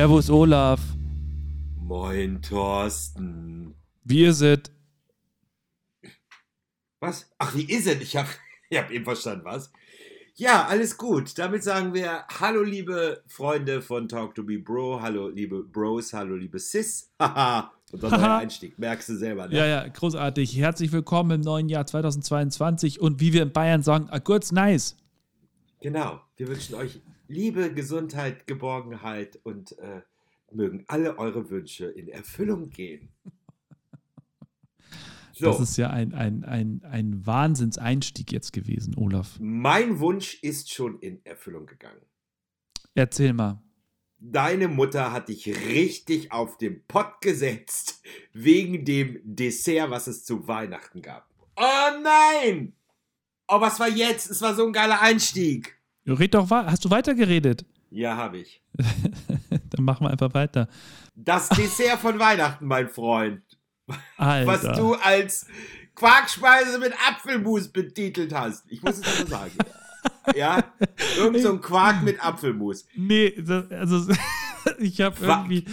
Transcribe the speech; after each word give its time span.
Servus 0.00 0.30
Olaf. 0.30 0.80
Moin 1.76 2.40
Thorsten. 2.40 3.74
Wie 4.02 4.24
ist 4.24 4.40
es? 4.40 4.60
Was? 7.00 7.30
Ach, 7.36 7.54
wie 7.54 7.70
ist 7.70 7.86
es? 7.86 8.00
Ich 8.00 8.16
habe 8.16 8.30
ich 8.70 8.78
hab 8.78 8.90
eben 8.90 9.04
verstanden, 9.04 9.44
was? 9.44 9.70
Ja, 10.36 10.64
alles 10.64 10.96
gut. 10.96 11.38
Damit 11.38 11.64
sagen 11.64 11.92
wir 11.92 12.24
Hallo, 12.40 12.62
liebe 12.62 13.22
Freunde 13.26 13.82
von 13.82 14.08
Talk 14.08 14.34
to 14.34 14.42
Be 14.42 14.58
Bro. 14.58 15.02
Hallo, 15.02 15.28
liebe 15.28 15.64
Bros. 15.64 16.14
Hallo, 16.14 16.34
liebe 16.34 16.58
Sis. 16.58 17.12
Haha. 17.20 17.70
Und 17.92 18.02
dann 18.02 18.10
neuer 18.22 18.38
Einstieg. 18.38 18.78
Merkst 18.78 19.10
du 19.10 19.18
selber, 19.18 19.48
ne? 19.48 19.54
Ja, 19.54 19.66
ja, 19.66 19.86
großartig. 19.86 20.56
Herzlich 20.56 20.92
willkommen 20.92 21.32
im 21.32 21.40
neuen 21.42 21.68
Jahr 21.68 21.84
2022 21.84 23.02
und 23.02 23.20
wie 23.20 23.34
wir 23.34 23.42
in 23.42 23.52
Bayern 23.52 23.82
sagen, 23.82 24.08
a 24.08 24.18
kurz 24.18 24.50
nice. 24.50 24.96
Genau. 25.82 26.22
Wir 26.38 26.48
wünschen 26.48 26.74
euch 26.76 27.02
Liebe, 27.30 27.72
Gesundheit, 27.72 28.48
Geborgenheit 28.48 29.38
und 29.44 29.78
äh, 29.78 30.02
mögen 30.50 30.84
alle 30.88 31.16
eure 31.16 31.48
Wünsche 31.48 31.86
in 31.86 32.08
Erfüllung 32.08 32.70
gehen. 32.70 33.08
So. 35.32 35.46
Das 35.46 35.60
ist 35.60 35.78
ja 35.78 35.88
ein, 35.88 36.12
ein, 36.12 36.44
ein, 36.44 36.82
ein 36.84 37.24
Wahnsinnseinstieg 37.24 38.30
jetzt 38.30 38.52
gewesen, 38.52 38.94
Olaf. 38.98 39.38
Mein 39.40 39.98
Wunsch 39.98 40.34
ist 40.42 40.70
schon 40.70 40.98
in 40.98 41.24
Erfüllung 41.24 41.64
gegangen. 41.64 42.02
Erzähl 42.94 43.32
mal. 43.32 43.62
Deine 44.18 44.68
Mutter 44.68 45.12
hat 45.12 45.30
dich 45.30 45.46
richtig 45.46 46.30
auf 46.30 46.58
den 46.58 46.84
Pott 46.86 47.22
gesetzt 47.22 48.02
wegen 48.34 48.84
dem 48.84 49.18
Dessert, 49.24 49.88
was 49.88 50.08
es 50.08 50.24
zu 50.26 50.46
Weihnachten 50.46 51.00
gab. 51.00 51.26
Oh 51.56 52.02
nein! 52.02 52.74
Oh, 53.48 53.62
was 53.62 53.80
war 53.80 53.88
jetzt? 53.88 54.30
Es 54.30 54.42
war 54.42 54.54
so 54.54 54.66
ein 54.66 54.74
geiler 54.74 55.00
Einstieg. 55.00 55.79
Red 56.06 56.34
doch, 56.34 56.50
hast 56.50 56.84
du 56.84 56.90
weitergeredet? 56.90 57.64
Ja, 57.90 58.16
habe 58.16 58.38
ich. 58.38 58.62
Dann 59.70 59.84
machen 59.84 60.06
wir 60.06 60.10
einfach 60.10 60.32
weiter. 60.34 60.68
Das 61.14 61.48
Dessert 61.48 61.98
von 61.98 62.18
Weihnachten, 62.18 62.66
mein 62.66 62.88
Freund. 62.88 63.42
Alter. 64.16 64.46
Was 64.46 64.78
du 64.78 64.94
als 64.94 65.46
Quarkspeise 65.94 66.78
mit 66.78 66.92
Apfelmus 67.08 67.68
betitelt 67.68 68.32
hast. 68.32 68.64
Ich 68.70 68.82
muss 68.82 68.98
es 68.98 69.20
aber 69.20 69.28
sagen. 69.28 69.58
ja, 70.34 70.64
irgend 71.18 71.40
so 71.40 71.52
ein 71.52 71.60
Quark 71.60 72.02
mit 72.02 72.24
Apfelmus. 72.24 72.86
Nee, 72.94 73.34
das, 73.38 73.70
also 73.70 74.12
ich 74.78 75.00
habe 75.00 75.16
irgendwie 75.20 75.64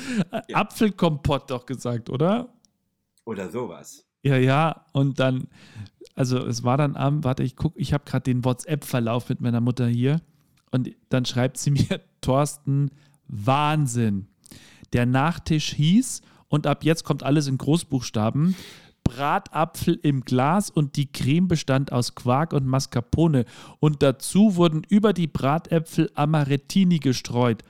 ja. 0.48 0.58
Apfelkompott 0.58 1.50
doch 1.50 1.66
gesagt, 1.66 2.10
oder? 2.10 2.54
Oder 3.26 3.50
sowas. 3.50 4.06
Ja, 4.24 4.38
ja, 4.38 4.86
und 4.94 5.20
dann, 5.20 5.48
also 6.18 6.40
es 6.40 6.64
war 6.64 6.78
dann 6.78 6.96
am, 6.96 7.24
warte, 7.24 7.44
ich 7.44 7.56
gucke, 7.56 7.80
ich 7.80 7.94
habe 7.94 8.04
gerade 8.06 8.24
den 8.24 8.44
WhatsApp-Verlauf 8.44 9.30
mit 9.30 9.40
meiner 9.40 9.62
Mutter 9.62 9.88
hier 9.88 10.20
und 10.72 10.90
dann 11.10 11.26
schreibt 11.26 11.58
sie 11.58 11.72
mir, 11.72 12.02
Thorsten, 12.22 12.90
Wahnsinn. 13.28 14.28
Der 14.94 15.06
Nachtisch 15.06 15.74
hieß, 15.74 16.22
und 16.50 16.66
ab 16.66 16.84
jetzt 16.84 17.04
kommt 17.04 17.24
alles 17.24 17.48
in 17.48 17.58
Großbuchstaben, 17.58 18.56
Bratapfel 19.04 20.00
im 20.02 20.22
Glas 20.22 20.70
und 20.70 20.96
die 20.96 21.12
Creme 21.12 21.48
bestand 21.48 21.92
aus 21.92 22.16
Quark 22.16 22.52
und 22.52 22.66
Mascarpone. 22.66 23.46
Und 23.80 24.04
dazu 24.04 24.56
wurden 24.56 24.82
über 24.90 25.14
die 25.14 25.28
Bratäpfel 25.28 26.10
Amarettini 26.14 27.00
gestreut. 27.00 27.64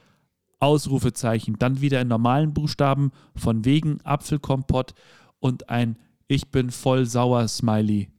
Ausrufezeichen. 0.59 1.57
Dann 1.59 1.81
wieder 1.81 2.01
in 2.01 2.07
normalen 2.07 2.53
Buchstaben 2.53 3.11
von 3.35 3.65
wegen 3.65 4.01
Apfelkompott 4.03 4.95
und 5.39 5.69
ein 5.69 5.97
Ich 6.27 6.49
bin 6.49 6.71
voll 6.71 7.05
sauer 7.05 7.47
Smiley. 7.47 8.09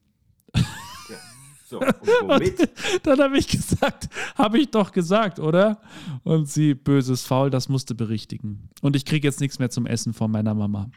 So, 1.69 1.81
und 1.81 1.87
womit? 2.23 2.61
Und 2.95 3.07
dann 3.07 3.21
habe 3.21 3.37
ich 3.37 3.47
gesagt, 3.47 4.09
habe 4.37 4.59
ich 4.59 4.71
doch 4.71 4.91
gesagt, 4.91 5.39
oder? 5.39 5.83
Und 6.25 6.49
sie, 6.49 6.75
böses 6.75 7.27
Faul, 7.27 7.51
das 7.51 7.69
musste 7.69 7.95
berichtigen. 7.95 8.71
Und 8.81 8.97
ich 8.97 9.05
kriege 9.05 9.29
jetzt 9.29 9.41
nichts 9.41 9.59
mehr 9.59 9.69
zum 9.69 9.85
Essen 9.85 10.15
von 10.15 10.31
meiner 10.31 10.55
Mama. 10.55 10.91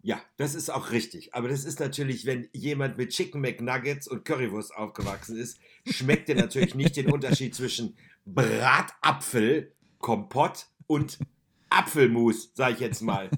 Ja, 0.00 0.18
das 0.38 0.54
ist 0.54 0.70
auch 0.70 0.90
richtig. 0.90 1.34
Aber 1.34 1.48
das 1.48 1.64
ist 1.64 1.80
natürlich, 1.80 2.24
wenn 2.24 2.48
jemand 2.52 2.96
mit 2.96 3.10
Chicken 3.10 3.42
McNuggets 3.42 4.08
und 4.08 4.24
Currywurst 4.24 4.74
aufgewachsen 4.74 5.36
ist, 5.36 5.58
schmeckt 5.84 6.30
er 6.30 6.36
natürlich 6.36 6.74
nicht 6.74 6.96
den 6.96 7.12
Unterschied 7.12 7.54
zwischen 7.54 7.94
Bratapfel, 8.24 9.74
Kompott 9.98 10.66
und 10.86 11.18
Apfelmus, 11.68 12.52
sage 12.54 12.74
ich 12.74 12.80
jetzt 12.80 13.02
mal. 13.02 13.28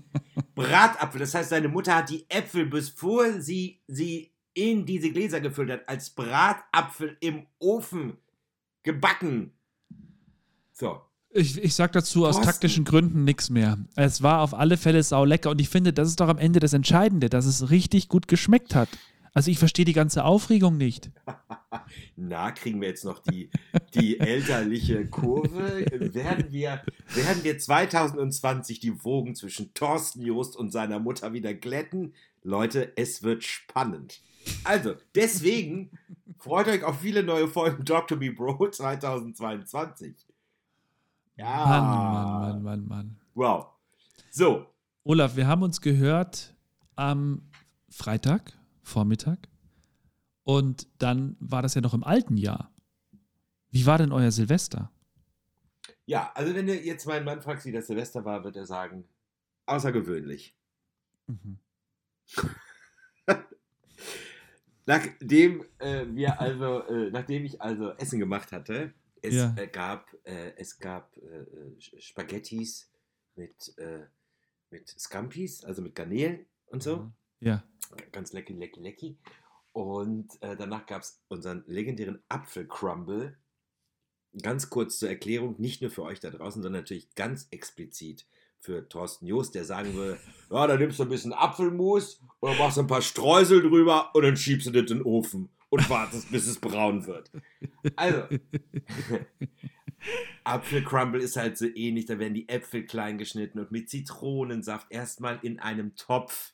Bratapfel, 0.55 1.21
das 1.21 1.35
heißt, 1.35 1.51
seine 1.51 1.69
Mutter 1.69 1.97
hat 1.97 2.11
die 2.11 2.29
Äpfel, 2.29 2.67
bevor 2.67 3.41
sie 3.41 3.81
sie 3.89 4.31
in 4.59 4.87
diese 4.87 5.13
Gläser 5.13 5.41
gefüllt 5.41 5.71
hat, 5.71 5.89
als 5.89 6.11
Bratapfel 6.11 7.17
im 7.21 7.47
Ofen 7.61 8.17
gebacken. 8.83 9.53
So. 10.73 11.01
Ich, 11.31 11.63
ich 11.63 11.75
sag 11.75 11.93
dazu 11.93 12.27
aus 12.27 12.41
taktischen 12.41 12.85
Gründen 12.85 13.23
nichts 13.25 13.51
mehr. 13.51 13.79
Es 13.95 14.23
war 14.23 14.41
auf 14.41 14.55
alle 14.55 14.77
Fälle 14.77 15.03
sau 15.03 15.25
lecker 15.25 15.51
und 15.51 15.61
ich 15.61 15.69
finde, 15.69 15.93
das 15.93 16.09
ist 16.09 16.19
doch 16.19 16.29
am 16.29 16.39
Ende 16.39 16.59
das 16.59 16.73
Entscheidende, 16.73 17.29
dass 17.29 17.47
es 17.47 17.71
richtig 17.71 18.09
gut 18.09 18.27
geschmeckt 18.27 18.75
hat. 18.75 18.89
Also 19.33 19.51
ich 19.51 19.59
verstehe 19.59 19.85
die 19.85 19.93
ganze 19.93 20.25
Aufregung 20.25 20.77
nicht. 20.77 21.13
Na, 22.17 22.51
kriegen 22.51 22.81
wir 22.81 22.89
jetzt 22.89 23.05
noch 23.05 23.21
die, 23.21 23.51
die 23.95 24.19
elterliche 24.19 25.07
Kurve? 25.07 25.85
Werden 26.15 26.51
wir, 26.51 26.83
werden 27.15 27.45
wir 27.45 27.59
2020 27.59 28.81
die 28.81 29.05
Wogen 29.05 29.37
zwischen 29.37 29.73
Thorsten 29.75 30.23
Jost 30.23 30.57
und 30.57 30.73
seiner 30.73 30.99
Mutter 30.99 31.33
wieder 31.33 31.55
glätten? 31.55 32.15
Leute, 32.43 32.93
es 32.97 33.23
wird 33.23 33.45
spannend. 33.45 34.23
Also, 34.65 34.97
deswegen 35.15 35.91
freut 36.39 36.69
euch 36.69 36.85
auf 36.85 37.01
viele 37.01 37.23
neue 37.23 37.49
Folgen 37.49 37.85
to 37.85 38.17
Me 38.17 38.33
Bro 38.33 38.71
2022. 38.71 40.15
Ja. 41.37 41.67
Mann, 41.67 41.85
Mann, 41.85 42.41
Mann, 42.41 42.63
Mann, 42.63 42.89
Mann. 42.89 43.21
Wow. 43.35 43.67
So. 44.31 44.67
Olaf, 45.05 45.37
wir 45.37 45.47
haben 45.47 45.63
uns 45.63 45.81
gehört 45.81 46.55
am 46.97 47.51
Freitag, 47.89 48.59
Vormittag. 48.83 49.49
Und 50.45 50.89
dann 50.99 51.37
war 51.41 51.63
das 51.63 51.75
ja 51.75 51.81
noch 51.81 51.95
im 51.95 52.05
alten 52.05 52.37
Jahr. 52.37 52.73
Wie 53.71 53.87
war 53.87 53.99
denn 53.99 54.13
euer 54.13 54.31
Silvester? 54.31 54.91
Ja, 56.07 56.33
also 56.35 56.55
wenn 56.55 56.67
du 56.67 56.75
jetzt 56.75 57.07
meinen 57.07 57.25
Mann 57.25 57.43
fragst, 57.43 57.67
wie 57.67 57.73
das 57.73 57.87
Silvester 57.87 58.25
war, 58.25 58.43
wird 58.43 58.57
er 58.57 58.65
sagen, 58.65 59.05
außergewöhnlich. 59.67 60.57
Mhm. 61.27 61.59
Nachdem 64.89 65.67
äh, 65.81 66.07
wir 66.09 66.41
also, 66.41 66.83
äh, 66.85 67.11
nachdem 67.11 67.45
ich 67.45 67.61
also 67.61 67.91
Essen 67.99 68.19
gemacht 68.19 68.53
hatte, 68.53 68.95
es 69.21 69.35
ja. 69.35 69.55
äh, 69.59 69.67
gab, 69.67 70.11
äh, 70.25 70.55
es 70.57 70.79
gab 70.79 71.15
äh, 71.19 71.41
äh, 71.41 72.01
Spaghettis 72.01 72.91
mit, 73.37 73.77
mit 74.71 74.89
Scampis, 74.89 75.63
also 75.63 75.83
mit 75.83 75.95
Garnelen 75.95 76.47
und 76.69 76.83
so. 76.83 76.97
Mhm. 76.97 77.13
Ja. 77.41 77.65
Ganz 78.13 78.33
lecky, 78.33 78.55
lecky, 78.55 78.81
lecky. 78.81 79.19
Und 79.73 80.39
danach 80.41 80.87
gab 80.87 81.03
es 81.03 81.23
unseren 81.29 81.63
legendären 81.69 82.21
Apfelcrumble. 82.29 83.37
Ganz 84.43 84.71
kurz 84.71 84.99
zur 84.99 85.11
Erklärung, 85.11 85.55
nicht 85.59 85.83
nur 85.83 85.91
für 85.91 86.03
euch 86.03 86.19
da 86.19 86.31
draußen, 86.31 86.63
sondern 86.63 86.83
natürlich 86.83 87.15
ganz 87.15 87.47
explizit 87.53 88.27
für 88.61 88.89
Thorsten 88.89 89.27
Jost, 89.27 89.55
der 89.55 89.65
sagen 89.65 89.95
würde, 89.95 90.19
ja, 90.51 90.67
da 90.67 90.77
nimmst 90.77 90.99
du 90.99 91.05
ein 91.05 91.09
bisschen 91.09 91.33
Apfelmus 91.33 92.21
und 92.41 92.59
machst 92.59 92.79
ein 92.79 92.87
paar 92.87 93.03
Streusel 93.03 93.63
drüber 93.63 94.15
und 94.15 94.23
dann 94.23 94.37
schiebst 94.37 94.67
du 94.67 94.71
das 94.71 94.91
in 94.91 94.99
den 94.99 95.03
Ofen 95.03 95.49
und 95.71 95.89
wartest, 95.91 96.31
bis 96.31 96.47
es 96.47 96.59
braun 96.59 97.07
wird. 97.07 97.31
Also, 97.97 98.25
Apfelcrumble 100.45 101.21
ist 101.21 101.37
halt 101.37 101.59
so 101.59 101.67
ähnlich, 101.67 102.07
da 102.07 102.19
werden 102.19 102.35
die 102.35 102.49
Äpfel 102.49 102.85
klein 102.85 103.19
geschnitten 103.19 103.59
und 103.59 103.71
mit 103.71 103.91
Zitronensaft 103.91 104.87
erstmal 104.91 105.39
in 105.43 105.59
einem 105.59 105.95
Topf 105.97 106.53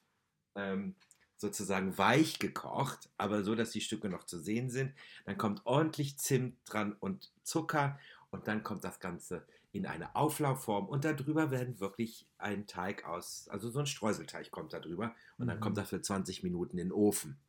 ähm, 0.56 0.94
sozusagen 1.36 1.96
weich 1.98 2.38
gekocht, 2.38 3.10
aber 3.18 3.44
so, 3.44 3.54
dass 3.54 3.70
die 3.70 3.80
Stücke 3.80 4.08
noch 4.08 4.24
zu 4.24 4.40
sehen 4.40 4.70
sind. 4.70 4.92
Dann 5.26 5.38
kommt 5.38 5.62
ordentlich 5.64 6.18
Zimt 6.18 6.56
dran 6.64 6.96
und 6.98 7.30
Zucker 7.42 7.98
und 8.30 8.48
dann 8.48 8.62
kommt 8.62 8.84
das 8.84 8.98
Ganze 8.98 9.46
in 9.74 9.86
eine 9.86 10.14
Auflaufform 10.14 10.86
und 10.86 11.04
darüber 11.04 11.50
werden 11.50 11.80
wirklich 11.80 12.28
ein 12.38 12.68
Teig 12.68 13.04
aus, 13.06 13.48
also 13.48 13.70
so 13.70 13.80
ein 13.80 13.86
Streuselteig 13.86 14.52
kommt 14.52 14.72
da 14.72 14.78
drüber 14.78 15.14
und 15.36 15.48
dann 15.48 15.56
mhm. 15.56 15.60
kommt 15.62 15.76
das 15.76 15.88
für 15.88 16.00
20 16.00 16.44
Minuten 16.44 16.78
in 16.78 16.88
den 16.88 16.92
Ofen. 16.92 17.40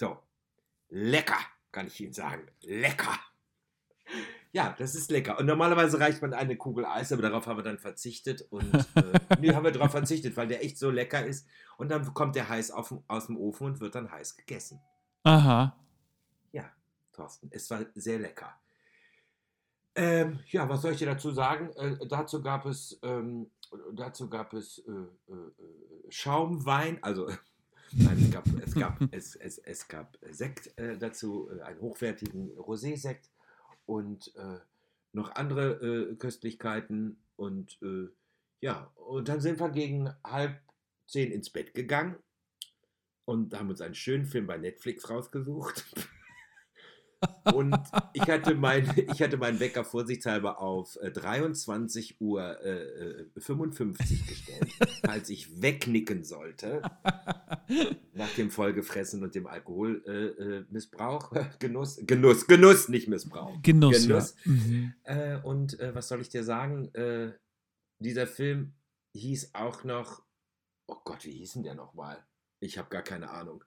So, 0.00 0.18
lecker, 0.88 1.38
kann 1.72 1.86
ich 1.88 2.00
Ihnen 2.00 2.14
sagen. 2.14 2.46
Lecker. 2.62 3.18
Ja, 4.52 4.74
das 4.78 4.94
ist 4.94 5.10
lecker. 5.10 5.38
Und 5.38 5.44
normalerweise 5.44 6.00
reicht 6.00 6.22
man 6.22 6.32
eine 6.32 6.56
Kugel 6.56 6.86
Eis, 6.86 7.12
aber 7.12 7.20
darauf 7.20 7.46
haben 7.46 7.58
wir 7.58 7.64
dann 7.64 7.78
verzichtet. 7.78 8.40
Und 8.50 8.74
äh, 8.94 9.20
nee, 9.40 9.54
haben 9.54 9.64
wir 9.64 9.72
darauf 9.72 9.90
verzichtet, 9.90 10.38
weil 10.38 10.48
der 10.48 10.64
echt 10.64 10.78
so 10.78 10.90
lecker 10.90 11.24
ist. 11.24 11.46
Und 11.76 11.90
dann 11.90 12.14
kommt 12.14 12.34
der 12.34 12.48
heiß 12.48 12.70
auf, 12.70 12.94
aus 13.08 13.26
dem 13.26 13.36
Ofen 13.36 13.66
und 13.66 13.80
wird 13.80 13.94
dann 13.94 14.10
heiß 14.10 14.36
gegessen. 14.36 14.80
Aha. 15.22 15.76
Ja, 16.50 16.64
Thorsten, 17.12 17.50
es 17.52 17.70
war 17.70 17.84
sehr 17.94 18.18
lecker. 18.18 18.58
Ähm, 19.94 20.38
ja, 20.48 20.68
was 20.68 20.82
soll 20.82 20.92
ich 20.92 20.98
dir 20.98 21.06
dazu 21.06 21.30
sagen? 21.32 21.70
Äh, 21.76 22.06
dazu 22.06 22.42
gab 22.42 22.64
es, 22.66 22.98
ähm, 23.02 23.50
dazu 23.92 24.28
gab 24.28 24.52
es 24.52 24.78
äh, 24.78 24.90
äh, 24.92 25.34
äh 25.34 26.10
Schaumwein, 26.10 27.02
also 27.02 27.28
nein, 27.92 28.18
es 28.18 28.30
gab, 28.30 28.46
es 28.46 28.74
gab, 28.74 28.98
es, 29.10 29.36
es, 29.36 29.58
es 29.58 29.88
gab 29.88 30.16
Sekt 30.30 30.76
äh, 30.78 30.96
dazu, 30.96 31.50
äh, 31.50 31.62
einen 31.62 31.80
hochwertigen 31.80 32.50
Rosé-Sekt 32.56 33.30
und 33.86 34.32
noch 35.12 35.34
andere 35.34 36.14
Köstlichkeiten 36.16 37.20
und 37.34 37.80
Ja, 38.60 38.92
und 38.94 39.28
dann 39.28 39.40
sind 39.40 39.58
wir 39.58 39.70
gegen 39.70 40.08
halb 40.22 40.60
zehn 41.08 41.32
ins 41.32 41.50
Bett 41.50 41.74
gegangen 41.74 42.14
und 43.24 43.52
haben 43.58 43.70
uns 43.70 43.80
einen 43.80 43.96
schönen 43.96 44.26
Film 44.26 44.46
bei 44.46 44.58
Netflix 44.58 45.10
rausgesucht. 45.10 45.84
Und 47.52 47.76
ich 48.12 48.22
hatte, 48.22 48.54
mein, 48.54 48.84
ich 49.12 49.22
hatte 49.22 49.36
meinen 49.36 49.60
Wecker 49.60 49.84
vorsichtshalber 49.84 50.60
auf 50.60 50.98
23 51.02 52.12
äh, 52.12 52.14
Uhr 52.24 52.64
äh, 52.64 53.26
55 53.36 54.26
gestellt, 54.26 54.68
falls 55.04 55.28
ich 55.28 55.60
wegnicken 55.62 56.24
sollte. 56.24 56.82
nach 58.14 58.32
dem 58.34 58.50
Vollgefressen 58.50 59.22
und 59.22 59.34
dem 59.34 59.46
Alkoholmissbrauch. 59.46 61.32
Äh, 61.32 61.46
Genuss, 61.58 62.00
Genuss, 62.06 62.46
Genuss, 62.46 62.88
nicht 62.88 63.08
Missbrauch. 63.08 63.60
Genuss. 63.62 64.06
Genuss. 64.06 64.34
Ja. 64.44 64.52
Mhm. 64.52 64.94
Äh, 65.04 65.36
und 65.42 65.78
äh, 65.80 65.94
was 65.94 66.08
soll 66.08 66.20
ich 66.20 66.28
dir 66.28 66.44
sagen? 66.44 66.94
Äh, 66.94 67.32
dieser 67.98 68.26
Film 68.26 68.74
hieß 69.14 69.54
auch 69.54 69.84
noch, 69.84 70.22
oh 70.86 70.98
Gott, 71.04 71.24
wie 71.24 71.32
hieß 71.32 71.54
denn 71.54 71.62
der 71.64 71.74
nochmal? 71.74 72.24
Ich 72.60 72.78
habe 72.78 72.88
gar 72.90 73.02
keine 73.02 73.30
Ahnung. 73.30 73.64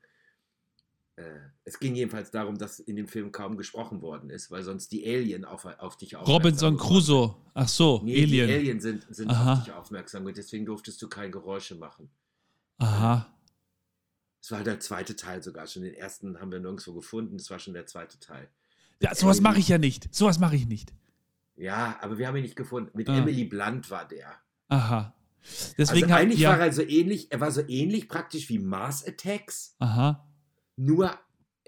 Äh, 1.16 1.24
es 1.64 1.78
ging 1.80 1.94
jedenfalls 1.96 2.32
darum, 2.32 2.58
dass 2.58 2.80
in 2.80 2.96
dem 2.96 3.08
Film 3.08 3.32
kaum 3.32 3.56
gesprochen 3.58 4.02
worden 4.02 4.30
ist, 4.32 4.50
weil 4.50 4.64
sonst 4.64 4.92
die 4.92 5.06
Alien 5.06 5.46
auf, 5.46 5.66
auf 5.66 5.96
dich 5.98 6.16
aufmerksam 6.16 6.34
Robinson 6.34 6.78
Crusoe. 6.78 7.36
Ach 7.54 7.68
so, 7.68 8.02
Nee, 8.04 8.24
Alien. 8.24 8.48
die 8.48 8.54
Alien 8.54 8.80
sind, 8.80 9.06
sind 9.10 9.30
Aha. 9.30 9.54
auf 9.54 9.64
dich 9.64 9.74
aufmerksam 9.74 10.26
und 10.26 10.36
deswegen 10.38 10.66
durftest 10.66 11.00
du 11.02 11.08
keine 11.10 11.30
Geräusche 11.32 11.76
machen. 11.76 12.10
Aha. 12.80 13.28
Es 14.42 14.52
war 14.52 14.64
der 14.64 14.80
zweite 14.80 15.16
Teil 15.16 15.42
sogar 15.44 15.68
schon. 15.68 15.84
Den 15.84 15.94
ersten 15.94 16.40
haben 16.40 16.52
wir 16.52 16.60
nirgendwo 16.60 16.94
gefunden. 16.94 17.38
Das 17.38 17.50
war 17.50 17.60
schon 17.60 17.74
der 17.76 17.86
zweite 17.86 18.20
Teil. 18.20 18.50
Ja, 19.00 19.14
sowas 19.16 19.40
mache 19.40 19.60
ich 19.60 19.68
ja 19.70 19.78
nicht. 19.78 20.14
Sowas 20.14 20.40
mache 20.40 20.56
ich 20.56 20.68
nicht. 20.68 20.94
Ja, 21.56 21.98
aber 22.02 22.18
wir 22.18 22.28
haben 22.28 22.36
ihn 22.38 22.42
nicht 22.44 22.56
gefunden. 22.56 22.90
Mit 22.96 23.08
Ah. 23.08 23.18
Emily 23.20 23.46
Blunt 23.46 23.90
war 23.92 24.08
der. 24.08 24.34
Aha. 24.70 25.14
Deswegen 25.78 26.06
also 26.06 26.14
hab- 26.16 26.20
eigentlich 26.22 26.40
ja. 26.40 26.50
war 26.50 26.60
er 26.60 26.74
so 26.74 26.82
ähnlich, 26.82 27.32
er 27.32 27.40
war 27.40 27.52
so 27.52 27.62
ähnlich 27.68 28.08
praktisch 28.10 28.50
wie 28.50 28.60
Mars 28.60 29.06
Attacks, 29.06 29.76
Aha. 29.80 30.26
Nur 30.76 31.20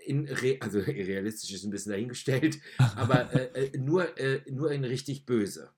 in 0.06 0.28
re 0.28 0.58
also 0.60 0.80
realistisch 0.88 1.52
ist 1.52 1.64
ein 1.64 1.72
bisschen 1.72 1.92
dahingestellt, 1.92 2.60
aber 2.78 3.34
äh, 3.34 3.68
äh, 3.68 3.78
nur, 3.78 4.18
äh, 4.18 4.42
nur 4.52 4.72
in 4.72 4.84
richtig 4.84 5.26
böse. 5.26 5.72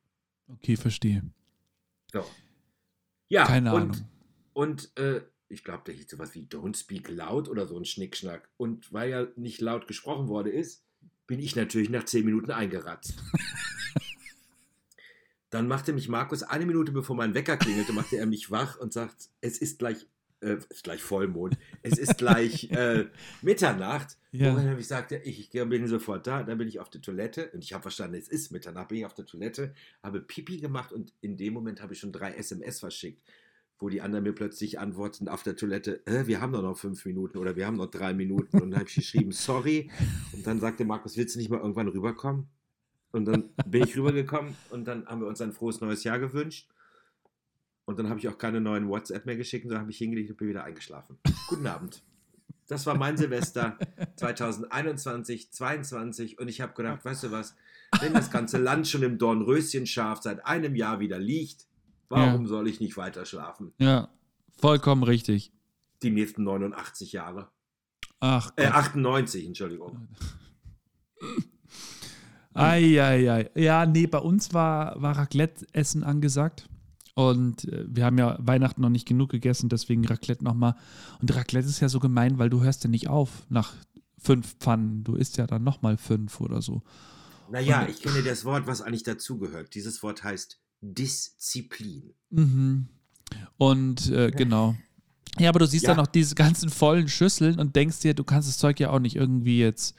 Okay, 0.48 0.76
verstehe. 0.78 1.24
So. 2.12 2.26
Ja, 3.28 3.46
Keine 3.46 3.74
und, 3.74 3.82
Ahnung. 3.82 4.10
Und 4.54 4.98
äh, 4.98 5.22
ich 5.50 5.64
glaube, 5.64 5.84
der 5.86 5.96
hieß 5.96 6.10
sowas 6.10 6.34
wie 6.36 6.46
Don't 6.46 6.78
Speak 6.78 7.10
Loud 7.10 7.50
oder 7.50 7.68
so 7.68 7.78
ein 7.78 7.86
Schnickschnack. 7.86 8.50
Und 8.58 8.92
weil 8.92 9.10
ja 9.10 9.28
nicht 9.36 9.62
laut 9.62 9.88
gesprochen 9.88 10.28
worden 10.28 10.52
ist, 10.52 10.84
bin 11.26 11.40
ich 11.40 11.56
natürlich 11.56 11.90
nach 11.90 12.06
zehn 12.06 12.26
Minuten 12.26 12.52
eingeratzt. 12.52 13.22
Dann 15.50 15.68
machte 15.68 15.94
mich 15.94 16.10
Markus 16.10 16.44
eine 16.44 16.66
Minute 16.66 16.92
bevor 16.92 17.16
mein 17.16 17.34
Wecker 17.34 17.56
klingelte, 17.58 17.94
machte 17.94 18.18
er 18.18 18.26
mich 18.26 18.52
wach 18.52 18.78
und 18.78 18.92
sagt, 18.92 19.30
es 19.40 19.58
ist 19.58 19.80
gleich, 19.80 20.06
äh, 20.42 20.54
es 20.54 20.66
ist 20.66 20.84
gleich 20.84 21.02
Vollmond, 21.02 21.58
es 21.82 21.98
ist 21.98 22.18
gleich 22.18 22.70
äh, 22.72 23.06
Mitternacht. 23.42 24.18
Ja. 24.32 24.54
Woran 24.54 24.78
ich 24.78 24.88
sagte, 24.88 25.16
ich 25.18 25.50
bin 25.50 25.88
sofort 25.88 26.28
da, 26.28 26.44
dann 26.44 26.58
bin 26.58 26.68
ich 26.68 26.80
auf 26.80 26.90
der 26.90 27.02
Toilette 27.02 27.50
und 27.54 27.64
ich 27.64 27.74
habe 27.74 27.82
verstanden, 27.82 28.16
es 28.16 28.28
ist 28.28 28.52
Mitternacht, 28.52 28.90
bin 28.90 29.00
ich 29.00 29.06
auf 29.06 29.14
der 29.14 29.26
Toilette, 29.26 29.74
habe 30.04 30.22
Pipi 30.22 30.58
gemacht 30.58 30.92
und 30.92 31.14
in 31.22 31.38
dem 31.38 31.54
Moment 31.54 31.82
habe 31.82 31.94
ich 31.94 32.00
schon 32.00 32.12
drei 32.12 32.34
SMS 32.34 32.80
verschickt, 32.80 33.24
wo 33.80 33.90
die 33.90 34.02
anderen 34.02 34.24
mir 34.24 34.34
plötzlich 34.34 34.80
antworten 34.80 35.28
auf 35.28 35.44
der 35.44 35.56
Toilette, 35.56 36.06
äh, 36.06 36.28
wir 36.28 36.42
haben 36.42 36.52
doch 36.52 36.62
noch 36.62 36.78
fünf 36.78 37.06
Minuten 37.06 37.38
oder 37.38 37.56
wir 37.56 37.66
haben 37.66 37.78
noch 37.78 37.90
drei 37.90 38.14
Minuten 38.14 38.62
und 38.62 38.72
dann 38.72 38.82
habe 38.82 38.90
ich 38.90 38.96
geschrieben, 38.96 39.32
sorry 39.34 39.90
und 40.34 40.46
dann 40.46 40.60
sagte 40.60 40.86
Markus, 40.86 41.18
willst 41.18 41.36
du 41.36 41.40
nicht 41.40 41.50
mal 41.50 41.60
irgendwann 41.60 41.88
rüberkommen? 41.88 42.48
Und 43.12 43.26
dann 43.26 43.50
bin 43.66 43.84
ich 43.84 43.98
rübergekommen 43.98 44.56
und 44.70 44.86
dann 44.86 45.08
haben 45.08 45.22
wir 45.22 45.28
uns 45.28 45.42
ein 45.42 45.54
frohes 45.54 45.80
neues 45.82 46.04
Jahr 46.04 46.20
gewünscht. 46.20 46.70
Und 47.88 47.98
dann 47.98 48.10
habe 48.10 48.20
ich 48.20 48.28
auch 48.28 48.38
keine 48.38 48.60
neuen 48.60 48.90
WhatsApp 48.90 49.26
mehr 49.26 49.38
geschickt 49.38 49.66
dann 49.72 49.80
habe 49.80 49.90
ich 49.92 49.98
hingelegt 49.98 50.30
und 50.30 50.36
bin 50.38 50.50
wieder 50.50 50.66
eingeschlafen. 50.66 51.18
Guten 51.48 51.66
Abend. 51.68 52.04
Das 52.68 52.86
war 52.86 52.96
mein 52.96 53.16
Silvester 53.16 53.78
2021, 54.18 55.52
22 55.54 56.38
und 56.38 56.50
ich 56.50 56.60
habe 56.60 56.74
gedacht, 56.74 57.06
weißt 57.06 57.24
du 57.24 57.32
was, 57.32 57.56
wenn 58.02 58.14
das 58.14 58.30
ganze 58.30 58.58
Land 58.58 58.90
schon 58.90 59.04
im 59.04 59.18
Dornröschenschaf 59.18 60.22
seit 60.22 60.46
einem 60.46 60.76
Jahr 60.76 61.00
wieder 61.00 61.18
liegt, 61.18 61.66
warum 62.10 62.42
Ja. 62.42 62.48
soll 62.50 62.68
ich 62.68 62.82
nicht 62.82 62.98
weiter 62.98 63.26
schlafen? 63.26 63.72
Ja, 63.78 64.10
vollkommen 64.60 65.04
richtig. 65.04 65.54
Die 66.04 66.12
nächsten 66.12 66.44
89 66.44 67.14
Jahre. 67.14 67.48
Ach 68.20 68.52
Äh, 68.58 68.66
Gott. 68.66 68.74
98, 68.74 69.46
Entschuldigung. 69.48 70.10
Eieiei. 72.54 73.50
Ja, 73.56 73.86
nee, 73.86 74.08
bei 74.08 74.20
uns 74.20 74.54
war, 74.54 75.02
war 75.02 75.18
Raclette-Essen 75.18 76.04
angesagt. 76.04 76.68
Und 77.18 77.66
äh, 77.66 77.84
wir 77.88 78.06
haben 78.06 78.20
ja 78.20 78.38
Weihnachten 78.40 78.80
noch 78.82 78.90
nicht 78.92 79.08
genug 79.08 79.32
gegessen, 79.32 79.70
deswegen 79.70 80.06
Raclette 80.06 80.44
nochmal. 80.44 80.76
Und 81.20 81.36
Raclette 81.36 81.68
ist 81.68 81.80
ja 81.80 81.90
so 81.90 82.00
gemein, 82.00 82.38
weil 82.38 82.52
du 82.52 82.62
hörst 82.62 82.84
ja 82.84 82.92
nicht 82.92 83.08
auf 83.08 83.44
nach 83.50 83.74
fünf 84.20 84.56
Pfannen. 84.60 85.04
Du 85.04 85.16
isst 85.16 85.38
ja 85.38 85.48
dann 85.48 85.64
nochmal 85.64 85.98
fünf 85.98 86.40
oder 86.42 86.62
so. 86.62 86.84
Naja, 87.52 87.82
Und- 87.82 87.90
ich 87.90 88.02
kenne 88.04 88.22
das 88.22 88.46
Wort, 88.46 88.68
was 88.68 88.84
eigentlich 88.84 89.02
dazugehört. 89.02 89.74
Dieses 89.74 90.04
Wort 90.04 90.24
heißt 90.24 90.60
Disziplin. 90.82 92.14
Mhm. 92.30 92.88
Und 93.58 94.12
äh, 94.12 94.30
genau. 94.30 94.76
Ja, 95.40 95.50
aber 95.50 95.58
du 95.60 95.66
siehst 95.66 95.86
Ja. 95.86 95.90
dann 95.96 95.98
noch 95.98 96.08
diese 96.12 96.36
ganzen 96.36 96.70
vollen 96.70 97.08
Schüsseln 97.08 97.60
und 97.60 97.76
denkst 97.76 98.00
dir, 98.02 98.14
du 98.14 98.24
kannst 98.24 98.48
das 98.48 98.60
Zeug 98.60 98.80
ja 98.80 98.92
auch 98.92 99.00
nicht 99.00 99.16
irgendwie 99.16 99.60
jetzt 99.60 99.96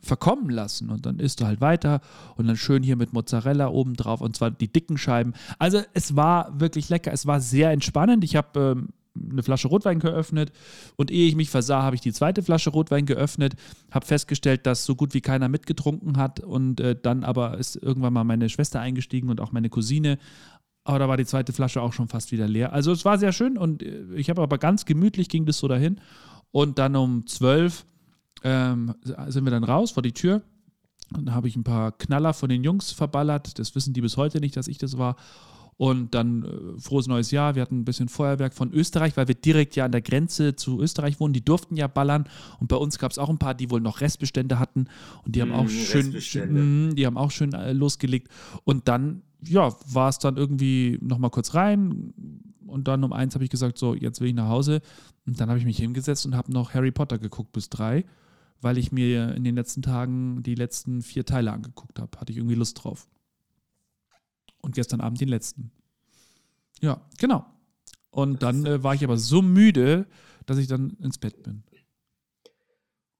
verkommen 0.00 0.50
lassen. 0.50 0.90
Und 0.90 1.06
dann 1.06 1.18
isst 1.18 1.40
du 1.40 1.46
halt 1.46 1.60
weiter 1.60 2.00
und 2.36 2.46
dann 2.46 2.56
schön 2.56 2.82
hier 2.82 2.96
mit 2.96 3.12
Mozzarella 3.12 3.68
oben 3.68 3.94
drauf 3.94 4.20
und 4.20 4.36
zwar 4.36 4.50
die 4.50 4.72
dicken 4.72 4.98
Scheiben. 4.98 5.34
Also 5.58 5.82
es 5.94 6.16
war 6.16 6.58
wirklich 6.60 6.88
lecker. 6.88 7.12
Es 7.12 7.26
war 7.26 7.40
sehr 7.40 7.70
entspannend. 7.70 8.24
Ich 8.24 8.36
habe 8.36 8.76
ähm, 8.76 8.88
eine 9.30 9.42
Flasche 9.42 9.68
Rotwein 9.68 9.98
geöffnet 9.98 10.52
und 10.96 11.10
ehe 11.10 11.28
ich 11.28 11.34
mich 11.34 11.50
versah, 11.50 11.82
habe 11.82 11.96
ich 11.96 12.02
die 12.02 12.12
zweite 12.12 12.42
Flasche 12.42 12.70
Rotwein 12.70 13.06
geöffnet, 13.06 13.54
habe 13.90 14.06
festgestellt, 14.06 14.66
dass 14.66 14.84
so 14.84 14.94
gut 14.94 15.14
wie 15.14 15.20
keiner 15.20 15.48
mitgetrunken 15.48 16.16
hat 16.16 16.40
und 16.40 16.80
äh, 16.80 16.96
dann 17.00 17.24
aber 17.24 17.58
ist 17.58 17.76
irgendwann 17.76 18.12
mal 18.12 18.24
meine 18.24 18.48
Schwester 18.48 18.80
eingestiegen 18.80 19.28
und 19.28 19.40
auch 19.40 19.52
meine 19.52 19.70
Cousine. 19.70 20.18
Aber 20.84 20.98
da 20.98 21.08
war 21.08 21.16
die 21.16 21.26
zweite 21.26 21.52
Flasche 21.52 21.82
auch 21.82 21.92
schon 21.92 22.08
fast 22.08 22.32
wieder 22.32 22.48
leer. 22.48 22.72
Also 22.72 22.92
es 22.92 23.04
war 23.04 23.18
sehr 23.18 23.32
schön 23.32 23.58
und 23.58 23.82
äh, 23.82 24.04
ich 24.14 24.30
habe 24.30 24.42
aber 24.42 24.58
ganz 24.58 24.84
gemütlich 24.84 25.28
ging 25.28 25.44
das 25.44 25.58
so 25.58 25.68
dahin. 25.68 26.00
Und 26.50 26.78
dann 26.78 26.96
um 26.96 27.26
zwölf 27.26 27.84
ähm, 28.44 28.94
sind 29.28 29.44
wir 29.44 29.50
dann 29.50 29.64
raus 29.64 29.90
vor 29.90 30.02
die 30.02 30.12
Tür. 30.12 30.42
Und 31.14 31.26
dann 31.26 31.34
habe 31.34 31.48
ich 31.48 31.56
ein 31.56 31.64
paar 31.64 31.92
Knaller 31.92 32.34
von 32.34 32.48
den 32.48 32.62
Jungs 32.64 32.92
verballert. 32.92 33.58
Das 33.58 33.74
wissen 33.74 33.94
die 33.94 34.00
bis 34.02 34.16
heute 34.16 34.40
nicht, 34.40 34.56
dass 34.56 34.68
ich 34.68 34.78
das 34.78 34.98
war. 34.98 35.16
Und 35.78 36.12
dann 36.14 36.42
äh, 36.44 36.80
frohes 36.80 37.06
neues 37.06 37.30
Jahr. 37.30 37.54
Wir 37.54 37.62
hatten 37.62 37.80
ein 37.80 37.84
bisschen 37.84 38.08
Feuerwerk 38.08 38.52
von 38.52 38.72
Österreich, 38.72 39.16
weil 39.16 39.28
wir 39.28 39.36
direkt 39.36 39.76
ja 39.76 39.84
an 39.84 39.92
der 39.92 40.02
Grenze 40.02 40.56
zu 40.56 40.80
Österreich 40.82 41.20
wohnen. 41.20 41.32
Die 41.32 41.44
durften 41.44 41.76
ja 41.76 41.86
ballern. 41.86 42.24
Und 42.58 42.66
bei 42.66 42.76
uns 42.76 42.98
gab 42.98 43.12
es 43.12 43.18
auch 43.18 43.28
ein 43.30 43.38
paar, 43.38 43.54
die 43.54 43.70
wohl 43.70 43.80
noch 43.80 44.00
Restbestände 44.00 44.58
hatten. 44.58 44.88
Und 45.24 45.36
die 45.36 45.40
haben 45.40 45.50
Mm, 45.50 45.54
auch 45.54 45.68
schön, 45.68 46.00
Restbestände. 46.06 46.60
schön, 46.60 46.88
mm, 46.88 46.94
die 46.96 47.06
haben 47.06 47.16
auch 47.16 47.30
schön 47.30 47.52
äh, 47.52 47.72
losgelegt. 47.72 48.28
Und 48.64 48.88
dann, 48.88 49.22
ja, 49.44 49.72
war 49.86 50.08
es 50.08 50.18
dann 50.18 50.36
irgendwie 50.36 50.98
nochmal 51.00 51.30
kurz 51.30 51.54
rein. 51.54 52.12
Und 52.66 52.88
dann 52.88 53.04
um 53.04 53.12
eins 53.12 53.34
habe 53.34 53.44
ich 53.44 53.50
gesagt, 53.50 53.78
so, 53.78 53.94
jetzt 53.94 54.20
will 54.20 54.28
ich 54.28 54.34
nach 54.34 54.48
Hause. 54.48 54.82
Und 55.26 55.40
dann 55.40 55.48
habe 55.48 55.60
ich 55.60 55.64
mich 55.64 55.78
hingesetzt 55.78 56.26
und 56.26 56.34
habe 56.34 56.52
noch 56.52 56.74
Harry 56.74 56.90
Potter 56.90 57.18
geguckt 57.18 57.52
bis 57.52 57.70
drei, 57.70 58.04
weil 58.60 58.78
ich 58.78 58.92
mir 58.92 59.34
in 59.34 59.44
den 59.44 59.54
letzten 59.54 59.82
Tagen 59.82 60.42
die 60.42 60.54
letzten 60.54 61.02
vier 61.02 61.24
Teile 61.24 61.52
angeguckt 61.52 61.98
habe. 61.98 62.18
Hatte 62.18 62.32
ich 62.32 62.38
irgendwie 62.38 62.56
Lust 62.56 62.82
drauf. 62.82 63.08
Und 64.60 64.74
gestern 64.74 65.00
Abend 65.00 65.20
den 65.20 65.28
letzten. 65.28 65.70
Ja, 66.80 67.00
genau. 67.18 67.46
Und 68.10 68.42
dann 68.42 68.66
äh, 68.66 68.82
war 68.82 68.94
ich 68.94 69.04
aber 69.04 69.16
so 69.16 69.42
müde, 69.42 70.06
dass 70.46 70.58
ich 70.58 70.66
dann 70.66 70.90
ins 71.00 71.18
Bett 71.18 71.42
bin. 71.42 71.62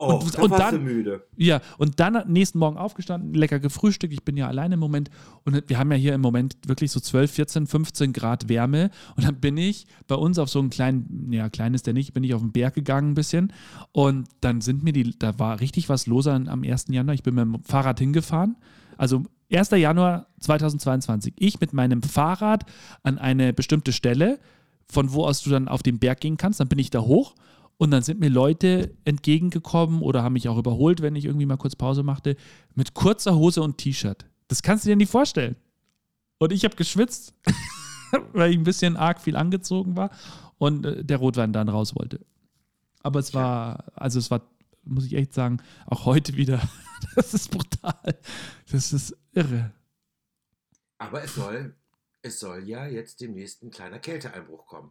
Oh, 0.00 0.14
Und- 0.14 0.38
da 0.38 0.42
und 0.42 0.50
warst 0.52 0.62
dann- 0.62 0.74
du 0.76 0.80
müde. 0.80 1.24
Ja, 1.36 1.60
und 1.76 1.98
dann 1.98 2.14
am 2.14 2.28
nächsten 2.30 2.60
Morgen 2.60 2.76
aufgestanden, 2.76 3.34
lecker 3.34 3.58
gefrühstückt. 3.58 4.12
Ich 4.12 4.22
bin 4.24 4.36
ja 4.36 4.46
alleine 4.46 4.74
im 4.74 4.80
Moment. 4.80 5.10
Und 5.44 5.60
wir 5.68 5.76
haben 5.76 5.90
ja 5.90 5.96
hier 5.98 6.14
im 6.14 6.20
Moment 6.20 6.56
wirklich 6.66 6.92
so 6.92 7.00
12, 7.00 7.32
14, 7.32 7.66
15 7.66 8.12
Grad 8.12 8.48
Wärme. 8.48 8.90
Und 9.16 9.26
dann 9.26 9.40
bin 9.40 9.56
ich 9.56 9.86
bei 10.06 10.14
uns 10.14 10.38
auf 10.38 10.50
so 10.50 10.60
einen 10.60 10.70
kleinen, 10.70 11.32
ja, 11.32 11.48
klein 11.48 11.74
ist 11.74 11.86
der 11.88 11.94
nicht, 11.94 12.12
bin 12.14 12.22
ich 12.22 12.32
auf 12.34 12.40
den 12.42 12.52
Berg 12.52 12.74
gegangen 12.74 13.10
ein 13.10 13.14
bisschen. 13.14 13.52
Und 13.90 14.28
dann 14.40 14.60
sind 14.60 14.84
mir 14.84 14.92
die, 14.92 15.18
da 15.18 15.36
war 15.40 15.58
richtig 15.58 15.88
was 15.88 16.06
los 16.06 16.28
am 16.28 16.62
1. 16.62 16.92
Januar. 16.94 17.14
Ich 17.14 17.24
bin 17.24 17.34
mit 17.34 17.44
dem 17.44 17.64
Fahrrad 17.64 17.98
hingefahren. 17.98 18.56
Also 18.98 19.24
1. 19.50 19.70
Januar 19.78 20.26
2022. 20.38 21.34
Ich 21.38 21.60
mit 21.60 21.72
meinem 21.72 22.02
Fahrrad 22.02 22.64
an 23.02 23.18
eine 23.18 23.52
bestimmte 23.52 23.92
Stelle, 23.92 24.38
von 24.88 25.12
wo 25.12 25.24
aus 25.24 25.42
du 25.42 25.50
dann 25.50 25.66
auf 25.66 25.82
den 25.82 25.98
Berg 25.98 26.20
gehen 26.20 26.36
kannst. 26.36 26.60
Dann 26.60 26.68
bin 26.68 26.78
ich 26.78 26.90
da 26.90 27.00
hoch. 27.00 27.34
Und 27.78 27.92
dann 27.92 28.02
sind 28.02 28.18
mir 28.18 28.28
Leute 28.28 28.94
entgegengekommen 29.04 30.02
oder 30.02 30.24
haben 30.24 30.32
mich 30.32 30.48
auch 30.48 30.58
überholt, 30.58 31.00
wenn 31.00 31.14
ich 31.14 31.24
irgendwie 31.24 31.46
mal 31.46 31.56
kurz 31.56 31.76
Pause 31.76 32.02
machte, 32.02 32.36
mit 32.74 32.92
kurzer 32.92 33.36
Hose 33.36 33.62
und 33.62 33.78
T-Shirt. 33.78 34.26
Das 34.48 34.62
kannst 34.62 34.84
du 34.84 34.90
dir 34.90 34.96
nicht 34.96 35.10
vorstellen. 35.10 35.54
Und 36.38 36.52
ich 36.52 36.64
habe 36.64 36.74
geschwitzt, 36.74 37.34
weil 38.32 38.50
ich 38.50 38.58
ein 38.58 38.64
bisschen 38.64 38.96
arg 38.96 39.20
viel 39.20 39.36
angezogen 39.36 39.96
war 39.96 40.10
und 40.58 40.84
äh, 40.84 41.04
der 41.04 41.18
Rotwein 41.18 41.52
dann 41.52 41.68
raus 41.68 41.94
wollte. 41.94 42.20
Aber 43.02 43.20
es 43.20 43.32
war, 43.32 43.84
also 43.94 44.18
es 44.18 44.30
war, 44.30 44.42
muss 44.84 45.06
ich 45.06 45.14
echt 45.14 45.32
sagen, 45.32 45.62
auch 45.86 46.04
heute 46.04 46.36
wieder, 46.36 46.60
das 47.14 47.32
ist 47.32 47.50
brutal. 47.50 48.18
Das 48.70 48.92
ist 48.92 49.16
irre. 49.32 49.72
Aber 50.98 51.22
es 51.22 51.36
soll, 51.36 51.76
es 52.22 52.40
soll 52.40 52.68
ja 52.68 52.86
jetzt 52.86 53.20
demnächst 53.20 53.62
ein 53.62 53.70
kleiner 53.70 54.00
Kälteeinbruch 54.00 54.66
kommen. 54.66 54.90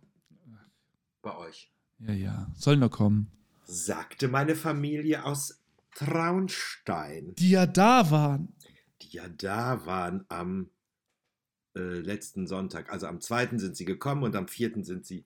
Bei 1.22 1.36
euch. 1.36 1.70
Ja, 2.00 2.14
ja. 2.14 2.52
Soll 2.56 2.78
noch 2.78 2.92
kommen. 2.92 3.32
Sagte 3.66 4.28
meine 4.28 4.56
Familie 4.56 5.24
aus 5.26 5.60
Traunstein, 5.96 7.34
Die 7.36 7.50
ja 7.52 7.66
da 7.66 8.12
waren. 8.12 8.54
die 9.02 9.10
ja 9.18 9.28
da 9.30 9.86
waren 9.86 10.26
am 10.30 10.70
äh, 11.76 11.80
letzten 12.00 12.48
Sonntag. 12.48 12.92
Also 12.92 13.08
am 13.08 13.20
2. 13.22 13.58
sind 13.58 13.76
sie 13.76 13.86
gekommen 13.86 14.24
und 14.24 14.36
am 14.36 14.48
4. 14.48 14.84
sind 14.84 15.06
sie 15.06 15.26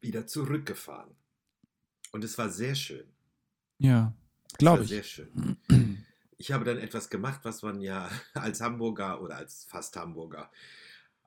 wieder 0.00 0.26
zurückgefahren. 0.26 1.10
Und 2.12 2.24
es 2.24 2.38
war 2.38 2.50
sehr 2.50 2.74
schön. 2.74 3.06
Ja, 3.78 4.14
Es 4.52 4.58
glaube 4.58 4.78
war 4.78 4.84
ich. 4.84 4.90
Sehr 4.90 5.02
schön. 5.02 5.56
Ich 6.38 6.52
habe 6.52 6.64
dann 6.64 6.78
etwas 6.78 7.10
gemacht, 7.10 7.40
was 7.44 7.62
man 7.62 7.80
ja 7.80 8.08
als 8.34 8.60
Hamburger 8.60 9.20
oder 9.22 9.36
als 9.36 9.64
fast 9.64 9.96
Hamburger 9.96 10.50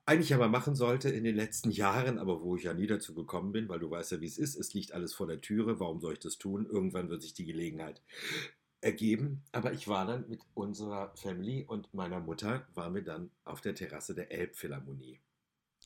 eigentlich 0.10 0.34
aber 0.34 0.50
machen 0.50 0.76
sollte 0.76 1.10
in 1.10 1.24
den 1.24 1.36
letzten 1.36 1.70
Jahren, 1.70 2.18
aber 2.18 2.42
wo 2.42 2.56
ich 2.56 2.64
ja 2.64 2.74
nie 2.74 2.88
dazu 2.88 3.14
gekommen 3.14 3.52
bin, 3.52 3.70
weil 3.70 3.80
du 3.80 3.92
weißt 3.92 4.14
ja, 4.14 4.22
wie 4.22 4.26
es 4.26 4.40
ist. 4.40 4.56
Es 4.56 4.74
liegt 4.74 4.92
alles 4.92 5.14
vor 5.14 5.28
der 5.28 5.40
Türe. 5.40 5.80
Warum 5.80 6.02
soll 6.02 6.14
ich 6.14 6.20
das 6.20 6.40
tun? 6.40 6.66
Irgendwann 6.66 7.12
wird 7.12 7.22
sich 7.22 7.36
die 7.36 7.46
Gelegenheit 7.46 8.02
ergeben. 8.82 9.44
Aber 9.52 9.72
ich 9.72 9.88
war 9.88 10.08
dann 10.08 10.28
mit 10.28 10.42
unserer 10.56 11.16
Family 11.16 11.64
und 11.64 11.94
meiner 11.94 12.20
Mutter, 12.20 12.68
waren 12.74 12.96
wir 12.96 13.04
dann 13.04 13.30
auf 13.44 13.62
der 13.62 13.76
Terrasse 13.76 14.16
der 14.16 14.32
Elbphilharmonie 14.32 15.20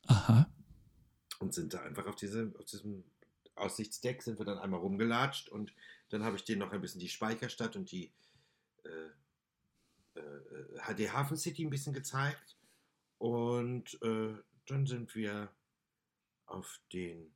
Aha. 0.06 0.50
und 1.40 1.52
sind 1.52 1.74
da 1.74 1.82
einfach 1.82 2.06
auf, 2.06 2.16
diese, 2.16 2.50
auf 2.58 2.64
diesem 2.64 3.04
Aussichtsdeck 3.56 4.22
sind 4.22 4.38
wir 4.38 4.46
dann 4.46 4.58
einmal 4.58 4.80
rumgelatscht 4.80 5.50
und 5.50 5.74
dann 6.08 6.24
habe 6.24 6.36
ich 6.36 6.44
denen 6.44 6.60
noch 6.60 6.72
ein 6.72 6.80
bisschen 6.80 7.00
die 7.00 7.10
Speicherstadt 7.10 7.76
und 7.76 7.90
die 7.92 8.10
äh, 8.84 10.18
äh, 10.18 10.78
HD 10.78 11.12
Hafen 11.12 11.36
City 11.36 11.64
ein 11.64 11.70
bisschen 11.70 11.92
gezeigt 11.92 12.56
und 13.74 14.00
äh, 14.02 14.34
dann 14.66 14.86
sind 14.86 15.14
wir 15.16 15.50
auf 16.46 16.80
den 16.92 17.32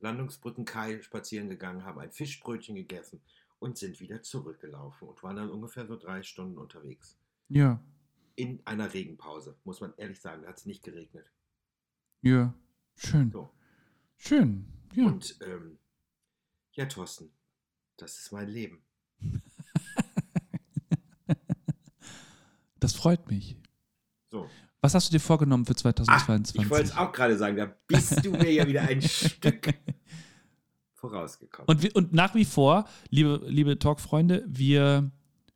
Landungsbrückenkai 0.00 1.00
spazieren 1.02 1.48
gegangen, 1.48 1.84
haben 1.84 2.00
ein 2.00 2.10
Fischbrötchen 2.10 2.74
gegessen 2.74 3.20
und 3.60 3.78
sind 3.78 4.00
wieder 4.00 4.22
zurückgelaufen 4.22 5.06
und 5.08 5.22
waren 5.22 5.36
dann 5.36 5.50
ungefähr 5.50 5.86
so 5.86 5.96
drei 5.96 6.22
Stunden 6.24 6.58
unterwegs. 6.58 7.16
Ja, 7.48 7.80
In 8.34 8.60
einer 8.66 8.92
Regenpause, 8.92 9.56
muss 9.64 9.80
man 9.80 9.94
ehrlich 9.96 10.20
sagen, 10.20 10.46
hat 10.46 10.58
es 10.58 10.66
nicht 10.66 10.82
geregnet. 10.82 11.30
ja. 12.22 12.52
Schön. 13.00 13.30
So. 13.30 13.48
Schön. 14.16 14.66
Ja. 14.92 15.06
Und 15.06 15.38
ähm, 15.42 15.78
ja, 16.72 16.86
Thorsten, 16.86 17.30
das 17.96 18.18
ist 18.18 18.32
mein 18.32 18.48
Leben. 18.48 18.82
Das 22.80 22.94
freut 22.94 23.28
mich. 23.28 23.56
So. 24.30 24.48
Was 24.80 24.94
hast 24.94 25.08
du 25.08 25.12
dir 25.12 25.20
vorgenommen 25.20 25.64
für 25.64 25.72
Ach, 25.72 25.76
2022? 25.76 26.60
ich 26.60 26.70
wollte 26.70 26.84
es 26.84 26.96
auch 26.96 27.12
gerade 27.12 27.36
sagen, 27.36 27.56
da 27.56 27.66
bist 27.86 28.24
du 28.24 28.30
mir 28.30 28.50
ja 28.52 28.66
wieder 28.66 28.82
ein 28.82 29.02
Stück 29.02 29.74
vorausgekommen. 30.94 31.68
Und, 31.68 31.94
und 31.94 32.12
nach 32.12 32.34
wie 32.34 32.44
vor, 32.44 32.84
liebe, 33.10 33.40
liebe 33.46 33.78
Talk-Freunde, 33.78 34.44
wir 34.46 35.10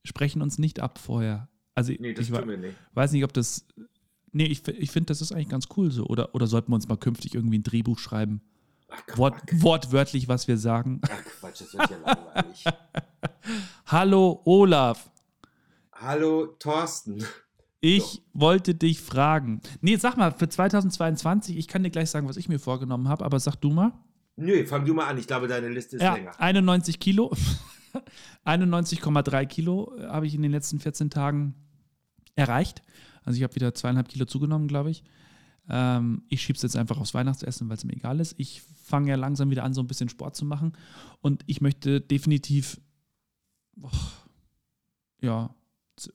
sprechen 0.04 0.42
uns 0.42 0.58
nicht 0.58 0.80
ab 0.80 0.98
vorher. 0.98 1.48
Also 1.74 1.92
nee, 1.98 2.12
das 2.12 2.28
ich 2.28 2.34
tun 2.34 2.48
wir 2.48 2.56
nicht. 2.56 2.76
weiß 2.94 3.12
nicht, 3.12 3.24
ob 3.24 3.32
das. 3.32 3.66
Nee, 4.32 4.46
ich, 4.46 4.66
ich 4.66 4.90
finde, 4.90 5.06
das 5.06 5.20
ist 5.20 5.32
eigentlich 5.32 5.48
ganz 5.48 5.68
cool 5.76 5.90
so. 5.90 6.06
Oder, 6.06 6.34
oder 6.34 6.46
sollten 6.46 6.70
wir 6.72 6.76
uns 6.76 6.88
mal 6.88 6.96
künftig 6.96 7.34
irgendwie 7.34 7.58
ein 7.58 7.62
Drehbuch 7.62 7.98
schreiben? 7.98 8.42
Ach, 8.88 9.18
Wort, 9.18 9.36
wortwörtlich, 9.52 10.28
was 10.28 10.48
wir 10.48 10.58
sagen. 10.58 11.00
Ach 11.04 11.24
Quatsch, 11.40 11.60
das 11.60 11.72
wird 11.72 11.90
ja 11.90 11.96
langweilig. 11.98 12.64
Hallo 13.86 14.40
Olaf, 14.44 15.10
Hallo 15.92 16.46
Thorsten. 16.58 17.24
Ich 17.82 18.02
So. 18.02 18.20
wollte 18.32 18.74
dich 18.74 19.00
fragen. 19.00 19.60
Nee, 19.82 19.96
sag 19.96 20.16
mal, 20.16 20.30
für 20.32 20.48
2022, 20.48 21.58
ich 21.58 21.68
kann 21.68 21.82
dir 21.82 21.90
gleich 21.90 22.08
sagen, 22.08 22.26
was 22.28 22.38
ich 22.38 22.48
mir 22.48 22.58
vorgenommen 22.58 23.08
habe, 23.08 23.24
aber 23.24 23.38
sag 23.38 23.56
du 23.56 23.68
mal. 23.70 23.92
Nö, 24.36 24.64
fang 24.64 24.86
du 24.86 24.94
mal 24.94 25.06
an. 25.08 25.18
Ich 25.18 25.26
glaube, 25.26 25.46
deine 25.48 25.68
Liste 25.68 25.96
ist 25.96 26.02
Ja, 26.02 26.14
länger. 26.14 26.32
91 26.40 26.98
Kilo. 26.98 27.30
91,3 28.46 29.46
Kilo 29.46 29.94
äh, 29.98 30.06
habe 30.06 30.26
ich 30.26 30.34
in 30.34 30.42
den 30.42 30.52
letzten 30.52 30.80
14 30.80 31.10
Tagen 31.10 31.54
erreicht. 32.34 32.82
Also 33.24 33.36
ich 33.36 33.42
habe 33.42 33.54
wieder 33.54 33.74
zweieinhalb 33.74 34.08
Kilo 34.08 34.24
zugenommen, 34.24 34.68
glaube 34.68 34.90
ich. 34.90 35.04
Ähm, 35.68 36.22
ich 36.28 36.42
schiebe 36.42 36.56
es 36.56 36.62
jetzt 36.62 36.76
einfach 36.76 36.98
aufs 36.98 37.14
Weihnachtsessen, 37.14 37.68
weil 37.68 37.76
es 37.76 37.84
mir 37.84 37.92
egal 37.92 38.18
ist. 38.20 38.34
Ich 38.38 38.62
fange 38.84 39.10
ja 39.10 39.16
langsam 39.16 39.50
wieder 39.50 39.64
an, 39.64 39.74
so 39.74 39.80
ein 39.82 39.86
bisschen 39.86 40.08
Sport 40.08 40.34
zu 40.34 40.44
machen. 40.44 40.72
Und 41.20 41.42
ich 41.46 41.60
möchte 41.60 42.00
definitiv, 42.00 42.80
boah, 43.76 43.90
ja, 45.20 45.54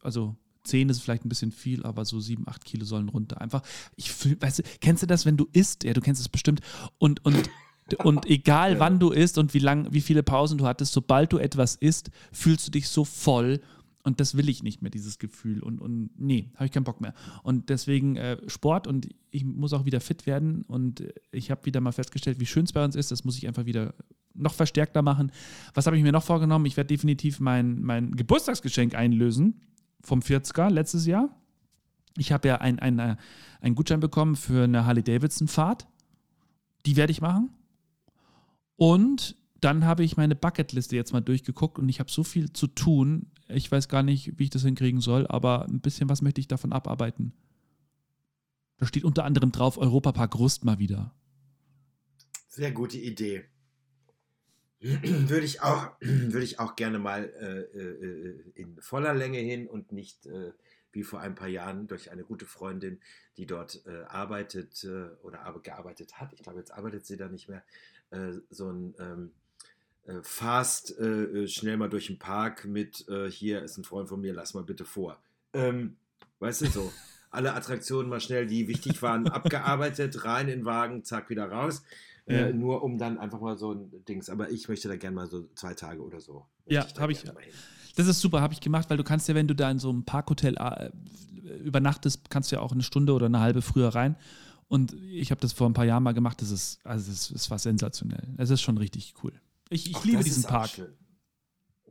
also 0.02 0.36
10 0.68 0.90
ist 0.90 1.00
vielleicht 1.00 1.26
ein 1.26 1.30
bisschen 1.30 1.52
viel, 1.52 1.84
aber 1.84 2.06
so 2.06 2.20
7, 2.20 2.48
8 2.48 2.66
Kilo 2.66 2.86
sollen 2.86 3.10
runter. 3.10 3.42
Einfach, 3.42 3.62
ich 3.96 4.12
fühl, 4.12 4.38
weißt 4.40 4.60
du, 4.60 4.64
kennst 4.82 5.04
du 5.04 5.08
das, 5.08 5.26
wenn 5.26 5.38
du 5.38 5.48
isst? 5.54 5.84
Ja, 5.84 5.94
du 5.94 6.02
kennst 6.02 6.22
es 6.22 6.30
bestimmt. 6.30 6.62
Und, 6.98 7.24
und, 7.26 7.50
und 8.04 8.26
egal 8.26 8.74
Ja. 8.74 8.80
wann 8.80 9.00
du 9.00 9.12
isst 9.12 9.38
und 9.38 9.54
wie 9.54 9.60
lang, 9.60 9.88
wie 9.92 10.02
viele 10.02 10.24
Pausen 10.24 10.58
du 10.58 10.66
hattest, 10.66 10.94
sobald 10.94 11.34
du 11.34 11.38
etwas 11.38 11.76
isst, 11.76 12.12
fühlst 12.32 12.68
du 12.68 12.72
dich 12.72 12.88
so 12.90 13.06
voll. 13.06 13.62
Und 14.04 14.22
das 14.22 14.38
will 14.38 14.48
ich 14.48 14.64
nicht 14.64 14.82
mehr, 14.82 14.90
dieses 14.90 15.20
Gefühl. 15.20 15.62
Und, 15.62 15.82
und 15.82 16.12
nee, 16.18 16.50
habe 16.56 16.66
ich 16.66 16.72
keinen 16.72 16.86
Bock 16.86 17.02
mehr. 17.02 17.14
Und 17.44 17.70
deswegen 17.70 18.16
äh, 18.16 18.38
Sport 18.48 18.88
und 18.88 19.10
ich 19.32 19.44
muss 19.44 19.74
auch 19.74 19.84
wieder 19.84 20.00
fit 20.00 20.26
werden. 20.26 20.64
Und 20.64 21.02
äh, 21.02 21.14
ich 21.32 21.52
habe 21.52 21.66
wieder 21.66 21.82
mal 21.82 21.92
festgestellt, 21.92 22.40
wie 22.40 22.46
schön 22.46 22.64
es 22.64 22.72
bei 22.72 22.86
uns 22.86 22.96
ist. 22.96 23.12
Das 23.12 23.26
muss 23.26 23.38
ich 23.38 23.48
einfach 23.48 23.66
wieder 23.66 23.94
noch 24.34 24.54
verstärkter 24.54 25.02
machen. 25.02 25.32
Was 25.74 25.88
habe 25.88 25.98
ich 25.98 26.04
mir 26.04 26.12
noch 26.12 26.24
vorgenommen? 26.24 26.66
Ich 26.66 26.78
werde 26.78 26.88
definitiv 26.88 27.40
mein, 27.40 27.82
mein 27.82 28.16
Geburtstagsgeschenk 28.16 28.96
einlösen 28.96 29.62
vom 30.08 30.22
40er 30.22 30.70
letztes 30.70 31.06
Jahr. 31.06 31.36
Ich 32.18 32.32
habe 32.32 32.48
ja 32.48 32.56
ein, 32.56 32.80
ein, 32.80 32.98
äh, 32.98 33.18
einen 33.60 33.76
Gutschein 33.76 34.00
bekommen 34.00 34.36
für 34.36 34.64
eine 34.64 34.86
Harley-Davidson-Fahrt. 34.86 35.88
Die 36.86 36.96
werde 36.96 37.12
ich 37.12 37.22
machen. 37.22 37.50
Und 38.78 39.36
dann 39.60 39.86
habe 39.86 40.04
ich 40.04 40.18
meine 40.18 40.36
Bucketliste 40.36 40.96
jetzt 40.96 41.12
mal 41.12 41.22
durchgeguckt 41.22 41.78
und 41.78 41.90
ich 41.90 42.00
habe 42.00 42.10
so 42.10 42.24
viel 42.24 42.54
zu 42.54 42.68
tun. 42.68 43.32
Ich 43.50 43.72
weiß 43.72 43.90
gar 43.90 44.02
nicht, 44.02 44.40
wie 44.40 44.46
ich 44.46 44.50
das 44.50 44.64
hinkriegen 44.64 45.02
soll, 45.02 45.28
aber 45.28 45.66
ein 45.66 45.82
bisschen 45.82 46.10
was 46.10 46.22
möchte 46.22 46.40
ich 46.40 46.48
davon 46.48 46.72
abarbeiten. 46.72 47.34
Da 48.78 48.86
steht 48.86 49.04
unter 49.04 49.26
anderem 49.26 49.52
drauf 49.52 49.78
Europapark 49.78 50.36
Rust 50.40 50.64
mal 50.64 50.80
wieder. 50.80 51.14
Sehr 52.48 52.72
gute 52.72 52.98
Idee. 52.98 53.46
Würde, 54.80 55.46
ich 55.46 55.62
auch, 55.62 55.92
würde 56.02 56.44
ich 56.44 56.60
auch 56.60 56.76
gerne 56.76 57.00
mal 57.00 57.26
äh, 57.26 57.80
äh, 57.80 58.52
in 58.56 58.80
voller 58.82 59.14
Länge 59.14 59.40
hin 59.40 59.68
und 59.68 59.92
nicht 59.92 60.26
äh, 60.26 60.52
wie 60.92 61.04
vor 61.04 61.20
ein 61.20 61.36
paar 61.36 61.48
Jahren 61.48 61.88
durch 61.88 62.12
eine 62.12 62.24
gute 62.24 62.46
Freundin, 62.46 63.00
die 63.38 63.46
dort 63.46 63.84
äh, 63.86 64.04
arbeitet 64.08 64.84
äh, 64.84 65.10
oder 65.22 65.42
ar 65.42 65.60
gearbeitet 65.60 66.20
hat. 66.20 66.34
Ich 66.34 66.42
glaube, 66.42 66.60
jetzt 66.60 66.72
arbeitet 66.74 67.06
sie 67.06 67.18
da 67.18 67.28
nicht 67.28 67.50
mehr. 67.50 67.64
Äh, 68.10 68.34
so 68.50 68.72
ein 68.72 68.96
ähm, 69.00 69.32
äh, 70.06 70.22
Fast 70.24 70.96
schnell 71.48 71.78
mal 71.78 71.90
durch 71.90 72.08
den 72.08 72.18
Park 72.18 72.64
mit 72.66 73.06
hier 73.30 73.62
ist 73.62 73.78
ein 73.78 73.84
Freund 73.84 74.08
von 74.08 74.22
mir, 74.22 74.34
lass 74.34 74.54
mal 74.54 74.64
bitte 74.64 74.86
vor. 74.86 75.22
Ähm, 75.54 75.98
weißt 76.40 76.62
du 76.62 76.66
so? 76.68 76.94
Alle 77.30 77.54
Attraktionen 77.54 78.10
mal 78.10 78.22
schnell, 78.22 78.48
die 78.48 78.70
wichtig 78.70 79.02
waren, 79.02 79.28
abgearbeitet, 79.30 80.24
rein 80.24 80.48
in 80.48 80.60
den 80.60 80.66
Wagen, 80.66 81.04
zack, 81.04 81.30
wieder 81.30 81.52
raus. 81.52 81.84
Ja. 82.28 82.48
Äh, 82.48 82.54
nur 82.54 82.84
um 82.84 82.98
dann 82.98 83.18
einfach 83.18 83.40
mal 83.40 83.58
so 83.58 83.74
ein 83.74 84.04
Dings. 84.06 84.30
Aber 84.30 84.52
ich 84.52 84.68
möchte 84.68 84.88
da 84.88 84.98
gerne 84.98 85.16
mal 85.16 85.28
so 85.28 85.48
zwei 85.56 85.74
Tage 85.74 86.02
oder 86.02 86.20
so. 86.20 86.46
Ja, 86.66 86.84
da 86.84 87.02
hab 87.02 87.10
ich-. 87.10 87.24
Das 87.96 88.08
ist 88.08 88.20
super, 88.20 88.42
habe 88.42 88.54
ich 88.54 88.60
gemacht, 88.60 88.90
weil 88.90 88.98
du 88.98 89.04
kannst 89.04 89.28
ja, 89.28 89.36
wenn 89.36 89.48
du 89.48 89.56
da 89.56 89.72
in 89.72 89.80
so 89.80 89.90
einem 89.90 90.04
Parkhotel 90.04 90.56
äh, 90.58 90.92
übernachtest, 91.64 92.30
kannst 92.30 92.52
du 92.52 92.58
ja 92.58 92.62
auch 92.62 92.74
eine 92.74 92.84
Stunde 92.84 93.14
oder 93.14 93.28
eine 93.28 93.40
halbe 93.40 93.62
früher 93.62 93.90
rein. 93.90 94.18
Und 94.68 94.94
ich 94.94 95.32
habe 95.32 95.40
das 95.40 95.54
vor 95.54 95.68
ein 95.70 95.74
paar 95.74 95.86
Jahren 95.86 96.04
mal 96.04 96.14
gemacht. 96.14 96.42
Das 96.42 96.52
ist, 96.52 96.86
also 96.86 97.10
es, 97.12 97.32
es 97.32 97.50
war 97.50 97.58
sensationell. 97.58 98.28
Es 98.38 98.50
ist 98.50 98.62
schon 98.62 98.78
richtig 98.78 99.14
cool. 99.24 99.32
Ich, 99.70 99.90
ich 99.90 99.96
Ach, 99.96 100.04
liebe 100.04 100.18
das 100.18 100.26
diesen 100.26 100.44
Park. 100.44 100.70
schön. 100.70 100.94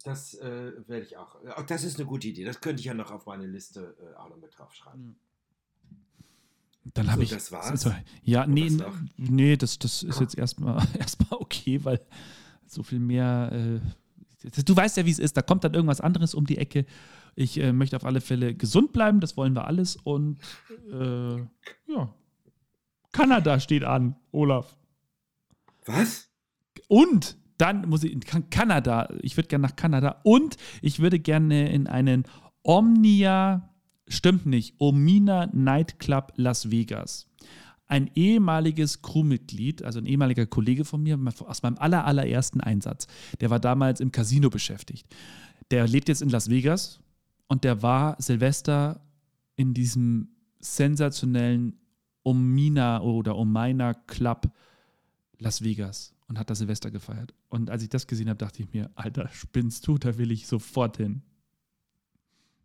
Das 0.04 0.34
äh, 0.34 0.72
werde 0.86 1.04
ich 1.04 1.16
auch. 1.16 1.36
Auch 1.56 1.64
das 1.64 1.82
ist 1.82 1.98
eine 1.98 2.06
gute 2.06 2.28
Idee. 2.28 2.44
Das 2.44 2.60
könnte 2.60 2.80
ich 2.80 2.86
ja 2.86 2.94
noch 2.94 3.10
auf 3.10 3.26
meine 3.26 3.46
Liste 3.46 3.96
äh, 3.98 4.16
auch 4.16 4.28
noch 4.28 4.36
mit 4.36 4.56
draufschreiben. 4.56 5.16
Dann 6.94 7.08
habe 7.10 7.18
So, 7.18 7.22
ich. 7.24 7.30
das 7.30 7.52
war's? 7.52 7.70
Also, 7.70 7.92
ja, 8.22 8.46
nee, 8.46 8.70
noch? 8.70 8.94
nee, 9.16 9.56
das, 9.56 9.78
das 9.78 10.02
ist 10.02 10.20
jetzt 10.20 10.36
erstmal 10.38 10.82
erstmal 10.98 11.40
okay, 11.40 11.80
weil 11.84 12.00
so 12.66 12.82
viel 12.82 12.98
mehr. 13.00 13.50
Äh, 13.52 13.80
du 14.64 14.76
weißt 14.76 14.96
ja, 14.96 15.04
wie 15.06 15.10
es 15.10 15.18
ist. 15.18 15.36
Da 15.36 15.42
kommt 15.42 15.64
dann 15.64 15.74
irgendwas 15.74 16.00
anderes 16.00 16.34
um 16.34 16.46
die 16.46 16.58
Ecke. 16.58 16.86
Ich 17.34 17.58
äh, 17.60 17.72
möchte 17.72 17.96
auf 17.96 18.04
alle 18.04 18.20
Fälle 18.20 18.54
gesund 18.54 18.92
bleiben, 18.92 19.20
das 19.20 19.36
wollen 19.36 19.54
wir 19.54 19.66
alles. 19.66 19.96
Und 19.96 20.38
äh, 20.92 21.36
ja. 21.36 22.14
Kanada 23.12 23.60
steht 23.60 23.84
an, 23.84 24.16
Olaf. 24.32 24.76
Was? 25.84 26.28
Und 26.88 27.36
dann 27.58 27.88
muss 27.88 28.04
ich 28.04 28.12
in 28.12 28.20
Kan- 28.20 28.50
Kanada, 28.50 29.08
ich 29.22 29.36
würde 29.36 29.48
gerne 29.48 29.62
nach 29.66 29.76
Kanada 29.76 30.20
und 30.24 30.56
ich 30.82 30.98
würde 31.00 31.18
gerne 31.18 31.70
in 31.72 31.86
einen 31.86 32.24
Omnia, 32.62 33.68
stimmt 34.08 34.46
nicht, 34.46 34.74
Omina 34.78 35.48
Nightclub 35.52 36.32
Las 36.36 36.70
Vegas. 36.70 37.26
Ein 37.88 38.10
ehemaliges 38.14 39.02
Crewmitglied, 39.02 39.84
also 39.84 40.00
ein 40.00 40.06
ehemaliger 40.06 40.46
Kollege 40.46 40.84
von 40.84 41.02
mir 41.02 41.18
aus 41.46 41.62
meinem 41.62 41.78
aller, 41.78 42.04
allerersten 42.04 42.60
Einsatz, 42.60 43.06
der 43.40 43.50
war 43.50 43.60
damals 43.60 44.00
im 44.00 44.10
Casino 44.10 44.50
beschäftigt. 44.50 45.06
Der 45.70 45.86
lebt 45.86 46.08
jetzt 46.08 46.22
in 46.22 46.28
Las 46.28 46.50
Vegas 46.50 47.00
und 47.46 47.64
der 47.64 47.82
war 47.82 48.16
Silvester 48.20 49.00
in 49.54 49.72
diesem 49.72 50.28
sensationellen 50.58 51.78
Omina 52.24 53.00
oder 53.02 53.36
Omina 53.36 53.94
Club 53.94 54.50
Las 55.38 55.62
Vegas 55.62 56.14
und 56.28 56.38
hat 56.38 56.50
da 56.50 56.54
Silvester 56.54 56.90
gefeiert. 56.90 57.34
Und 57.48 57.70
als 57.70 57.82
ich 57.82 57.88
das 57.88 58.06
gesehen 58.06 58.28
habe, 58.28 58.38
dachte 58.38 58.62
ich 58.62 58.72
mir, 58.72 58.90
Alter, 58.94 59.28
spinnst 59.28 59.86
du, 59.86 59.96
da 59.98 60.18
will 60.18 60.32
ich 60.32 60.46
sofort 60.46 60.96
hin. 60.96 61.22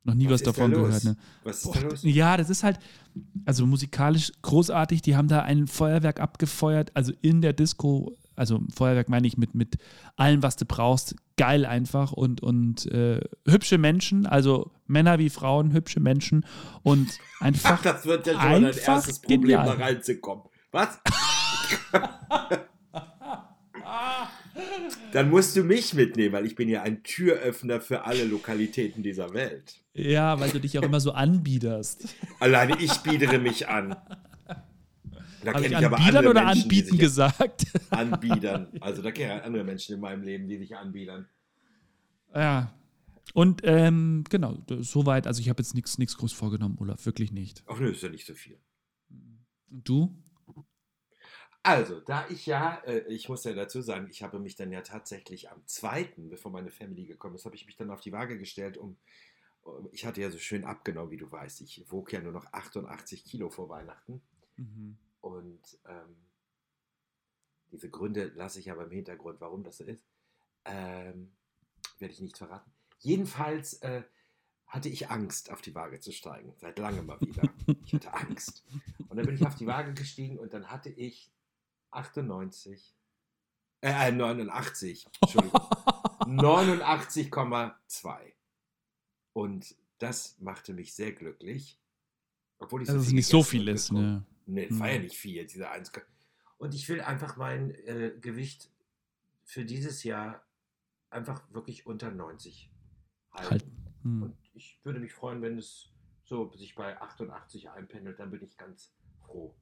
Noch 0.04 0.16
nie 0.16 0.26
was, 0.26 0.34
Was 0.34 0.42
ist 0.42 0.48
davon 0.48 0.72
da 0.72 0.82
gehört. 0.82 1.04
Ne? 1.04 1.18
Was 1.44 1.58
ist 1.58 1.64
Boah, 1.64 1.76
da 1.76 1.82
los? 1.82 2.00
Ja, 2.04 2.38
das 2.38 2.50
ist 2.50 2.64
halt, 2.64 2.80
also 3.46 3.66
musikalisch 3.66 4.32
großartig. 4.42 5.02
Die 5.02 5.16
haben 5.16 5.28
da 5.28 5.42
ein 5.42 5.68
Feuerwerk 5.68 6.20
abgefeuert, 6.20 6.92
also 6.96 7.14
in 7.22 7.42
der 7.42 7.54
Disco. 7.54 8.18
Also 8.36 8.62
Feuerwerk 8.74 9.10
meine 9.10 9.28
ich 9.28 9.38
mit, 9.38 9.54
mit 9.54 9.78
allem, 10.16 10.42
was 10.42 10.56
du 10.56 10.66
brauchst. 10.66 11.16
Geil 11.38 11.66
einfach 11.66 12.12
und, 12.12 12.42
und 12.42 12.86
äh, 12.88 13.22
hübsche 13.48 13.78
Menschen, 13.78 14.26
also 14.26 14.72
Männer 14.88 15.20
wie 15.20 15.30
Frauen, 15.30 15.74
hübsche 15.74 16.00
Menschen 16.00 16.46
und 16.82 17.20
einfach. 17.40 17.78
Ach, 17.78 17.82
das 17.84 18.06
wird 18.06 18.26
ja 18.26 18.34
schon 18.34 18.64
dein 18.64 18.64
erstes 18.64 19.20
Problem, 19.20 19.42
genial. 19.42 19.66
da 19.66 19.74
reinzukommen. 19.74 20.46
Was? 20.72 21.00
Dann 25.12 25.30
musst 25.30 25.56
du 25.56 25.64
mich 25.64 25.94
mitnehmen, 25.94 26.34
weil 26.34 26.46
ich 26.46 26.56
bin 26.56 26.70
ja 26.70 26.84
ein 26.84 27.04
Türöffner 27.04 27.82
für 27.82 28.06
alle 28.06 28.24
Lokalitäten 28.24 29.04
dieser 29.04 29.34
Welt. 29.34 29.82
Ja, 29.94 30.40
weil 30.40 30.50
du 30.50 30.60
dich 30.60 30.78
auch 30.80 30.84
immer 30.84 31.00
so 31.00 31.12
anbiederst. 31.12 32.16
Alleine 32.40 32.78
ich 32.80 32.94
biedere 33.00 33.40
mich 33.40 33.68
an. 33.68 33.96
Da 35.44 35.54
Habe 35.54 35.64
kenne 35.64 35.76
ich 35.76 35.80
ich 35.80 35.86
aber 35.86 35.98
anbiedern 35.98 36.18
andere 36.18 36.32
oder 36.32 36.46
Menschen, 36.46 36.64
anbieten 36.64 36.98
gesagt? 36.98 37.66
anbiedern. 37.90 38.68
Also 38.80 39.02
da 39.02 39.12
kenne 39.12 39.38
ich 39.38 39.44
andere 39.44 39.64
Menschen 39.64 39.96
in 39.96 40.02
meinem 40.02 40.24
Leben, 40.24 40.48
die 40.48 40.58
sich 40.58 40.76
anbiedern. 40.76 41.28
Ja. 42.34 42.74
Und 43.34 43.62
ähm, 43.64 44.24
genau, 44.30 44.58
soweit. 44.80 45.26
Also 45.26 45.42
ich 45.42 45.50
habe 45.50 45.62
jetzt 45.62 45.74
nichts 45.74 45.98
nichts 45.98 46.18
groß 46.18 46.34
vorgenommen, 46.34 46.78
Olaf. 46.80 47.06
Wirklich 47.06 47.32
nicht. 47.32 47.64
Ach 47.68 47.80
nö, 47.80 47.90
ist 47.90 48.04
ja 48.04 48.10
nicht 48.10 48.26
so 48.26 48.34
viel. 48.34 48.58
Und 49.70 49.88
du? 49.88 50.16
Also, 51.64 52.00
da 52.00 52.28
ich 52.30 52.48
ja, 52.48 52.78
äh, 52.86 53.02
ich 53.08 53.30
muss 53.30 53.44
ja 53.44 53.54
dazu 53.54 53.82
sagen, 53.82 54.08
ich 54.10 54.24
habe 54.24 54.40
mich 54.40 54.56
dann 54.56 54.72
ja 54.72 54.82
tatsächlich 54.82 55.52
am 55.52 55.66
zweiten, 55.68 56.30
bevor 56.30 56.52
meine 56.52 56.72
Family 56.72 57.06
gekommen 57.06 57.36
ist, 57.36 57.46
habe 57.46 57.56
ich 57.56 57.68
mich 57.68 57.76
dann 57.76 57.92
auf 57.92 58.02
die 58.02 58.12
Waage 58.12 58.40
gestellt, 58.40 58.78
um, 58.78 58.98
ich 59.92 60.06
hatte 60.06 60.22
ja 60.22 60.32
so 60.32 60.40
schön 60.40 60.64
abgenommen, 60.66 61.12
wie 61.12 61.18
du 61.18 61.32
weißt. 61.32 61.62
Ich 61.62 61.86
wog 61.92 62.12
ja 62.12 62.20
nur 62.20 62.32
noch 62.32 62.52
88 62.52 63.24
Kilo 63.24 63.50
vor 63.52 63.70
Weihnachten. 63.70 64.22
Und 65.22 65.80
ähm, 65.88 66.16
diese 67.72 67.90
Gründe 67.90 68.32
lasse 68.36 68.60
ich 68.60 68.72
aber 68.72 68.86
im 68.86 68.92
Hintergrund, 68.92 69.40
warum 69.40 69.64
das 69.64 69.78
so 69.78 69.84
ist, 69.84 70.04
ähm, 70.66 71.32
werde 72.00 72.14
ich 72.14 72.22
nicht 72.22 72.38
verraten. 72.38 72.72
Jedenfalls 73.00 73.76
äh, 73.82 74.04
hatte 74.66 74.90
ich 74.90 75.10
Angst, 75.10 75.52
auf 75.52 75.62
die 75.62 75.76
Waage 75.76 76.00
zu 76.00 76.12
steigen. 76.12 76.54
Seit 76.58 76.80
langem 76.80 77.06
mal 77.06 77.22
wieder. 77.22 77.44
Ich 77.86 77.94
hatte 77.94 78.14
Angst. 78.14 78.64
Und 79.10 79.18
dann 79.18 79.26
bin 79.26 79.36
ich 79.36 79.46
auf 79.46 79.56
die 79.56 79.68
Waage 79.68 79.94
gestiegen 79.94 80.40
und 80.40 80.54
dann 80.54 80.72
hatte 80.72 80.90
ich 80.90 81.32
98, 81.92 82.96
äh, 83.82 84.10
äh 84.10 84.12
89, 84.12 85.08
Entschuldigung, 85.22 85.62
89,2. 85.62 88.34
Und 89.34 89.76
das 90.00 90.40
machte 90.40 90.74
mich 90.74 90.94
sehr 90.94 91.14
glücklich. 91.14 91.80
Obwohl 92.60 92.82
ich 92.82 92.88
Dass 92.88 92.98
es 92.98 93.12
nicht 93.12 93.28
so 93.28 93.44
viel 93.44 93.68
ist, 93.68 93.92
ne? 93.92 94.26
Nee, 94.46 94.68
war 94.72 94.88
Hm. 94.88 94.96
ja 94.96 95.02
nicht 95.02 95.18
viel, 95.18 95.46
diese 95.46 95.70
1. 95.70 95.92
Und 96.58 96.74
ich 96.76 96.88
will 96.90 97.02
einfach 97.02 97.38
mein 97.38 97.72
äh, 97.72 98.14
Gewicht 98.20 98.70
für 99.44 99.66
dieses 99.66 100.04
Jahr 100.04 100.44
einfach 101.10 101.42
wirklich 101.52 101.86
unter 101.86 102.12
90 102.12 102.70
halten. 103.32 103.50
Halten. 103.50 103.94
Hm. 104.04 104.24
Und 104.24 104.38
ich 104.54 104.80
würde 104.84 105.00
mich 105.00 105.14
freuen, 105.14 105.42
wenn 105.42 105.58
es 105.58 105.90
so 106.24 106.52
sich 106.56 106.76
bei 106.76 107.00
88 107.00 107.70
einpendelt, 107.72 108.20
dann 108.20 108.32
bin 108.32 108.44
ich 108.44 108.58
ganz 108.58 108.94
froh. 109.26 109.56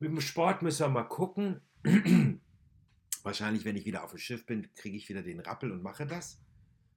Mit 0.00 0.12
dem 0.12 0.20
Sport 0.20 0.62
müssen 0.62 0.86
wir 0.86 0.88
mal 0.90 1.04
gucken. 1.04 1.60
Wahrscheinlich, 3.22 3.64
wenn 3.64 3.76
ich 3.76 3.84
wieder 3.84 4.04
auf 4.04 4.10
dem 4.10 4.18
Schiff 4.18 4.46
bin, 4.46 4.72
kriege 4.74 4.96
ich 4.96 5.08
wieder 5.08 5.22
den 5.22 5.40
Rappel 5.40 5.72
und 5.72 5.82
mache 5.82 6.06
das. 6.06 6.40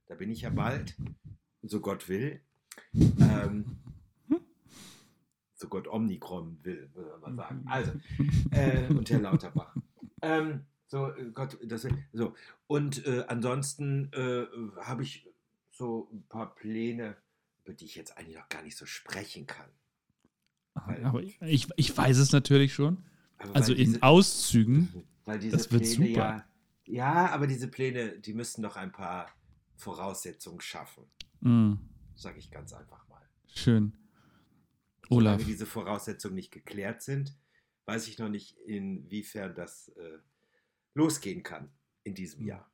Da 0.06 0.16
bin 0.16 0.30
ich 0.30 0.42
ja 0.42 0.50
bald, 0.50 0.96
so 1.64 1.82
Gott 1.82 2.10
will. 2.10 2.42
Ähm, 2.94 3.80
so 5.56 5.68
Gott 5.68 5.88
Omnikron 5.88 6.64
will, 6.64 6.90
würde 6.94 7.18
man 7.22 7.36
mal 7.36 7.44
sagen. 7.44 7.66
Also, 7.68 7.92
äh, 8.52 8.88
und 8.88 9.10
Herr 9.10 9.20
Lauterbach. 9.20 9.76
Ähm, 10.22 10.66
so, 10.88 11.12
äh, 11.12 11.32
Gott, 11.32 11.58
das, 11.64 11.88
so. 12.14 12.36
Und 12.68 13.06
äh, 13.08 13.26
ansonsten 13.28 14.12
äh, 14.14 14.46
habe 14.82 15.04
ich 15.04 15.28
so 15.72 16.10
ein 16.12 16.28
paar 16.28 16.54
Pläne, 16.54 17.18
über 17.64 17.74
die 17.74 17.86
ich 17.86 17.96
jetzt 17.96 18.18
eigentlich 18.18 18.38
noch 18.38 18.50
gar 18.50 18.62
nicht 18.62 18.78
so 18.78 18.86
sprechen 18.86 19.48
kann. 19.48 19.70
Aber 20.74 21.22
ich, 21.42 21.68
ich 21.76 21.98
weiß 21.98 22.18
es 22.18 22.32
natürlich 22.32 22.74
schon. 22.74 23.04
Also 23.54 23.74
in 23.74 23.86
diese- 23.94 24.04
Auszügen. 24.04 24.90
Das 25.26 25.72
wird 25.72 25.84
Pläne 25.84 25.86
super. 25.86 26.10
ja. 26.10 26.46
Ja, 26.86 27.30
aber 27.30 27.46
diese 27.48 27.68
Pläne, 27.70 28.20
die 28.20 28.34
müssen 28.34 28.62
noch 28.64 28.76
ein 28.76 28.92
paar 28.92 29.30
Voraussetzungen 29.78 30.60
schaffen. 30.60 31.06
Hm. 31.42 31.78
Sage 32.16 32.40
ich 32.40 32.50
ganz 32.52 32.74
einfach 32.74 33.08
mal. 33.08 33.22
Schön. 33.48 33.94
Solange 35.08 35.36
Olaf. 35.38 35.46
diese 35.48 35.66
Voraussetzungen 35.68 36.36
nicht 36.36 36.52
geklärt 36.52 37.02
sind, 37.04 37.38
weiß 37.86 38.08
ich 38.08 38.18
noch 38.18 38.30
nicht, 38.30 38.58
inwiefern 38.66 39.54
das 39.56 39.90
äh, 39.90 40.18
losgehen 40.96 41.44
kann 41.44 41.72
in 42.04 42.16
diesem 42.16 42.40
Hm. 42.42 42.48
Jahr. 42.48 42.72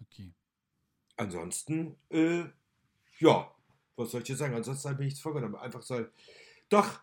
Okay. 0.00 0.32
Ansonsten, 1.16 1.96
äh, 2.08 2.44
ja, 3.18 3.54
was 3.94 4.10
soll 4.10 4.22
ich 4.22 4.26
dir 4.28 4.36
sagen? 4.36 4.54
Ansonsten 4.54 4.88
habe 4.88 5.02
ich 5.02 5.08
nichts 5.08 5.20
vorgenommen. 5.20 5.54
Einfach 5.56 5.82
soll. 5.82 6.10
Doch! 6.70 7.00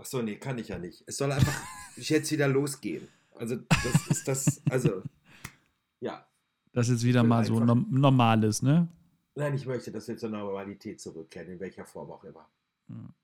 Ach 0.00 0.04
so, 0.04 0.22
nee, 0.22 0.36
kann 0.36 0.58
ich 0.58 0.68
ja 0.68 0.78
nicht. 0.78 1.02
Es 1.06 1.16
soll 1.16 1.32
einfach 1.32 1.60
jetzt 1.96 2.30
wieder 2.30 2.46
losgehen. 2.46 3.08
Also, 3.34 3.56
das 3.56 4.06
ist 4.08 4.28
das, 4.28 4.62
also, 4.70 5.02
ja. 6.00 6.26
Das 6.72 6.88
ist 6.88 6.94
jetzt 6.94 7.04
wieder 7.04 7.24
mal 7.24 7.44
so 7.44 7.58
norm 7.58 7.86
normales, 7.90 8.62
ne? 8.62 8.88
Nein, 9.34 9.54
ich 9.54 9.66
möchte, 9.66 9.90
dass 9.90 10.06
wir 10.06 10.16
zur 10.16 10.30
Normalität 10.30 11.00
zurückkehren, 11.00 11.50
in 11.50 11.60
welcher 11.60 11.84
Form 11.84 12.10
auch 12.12 12.22
immer. 12.24 12.48
Ja. 12.88 13.14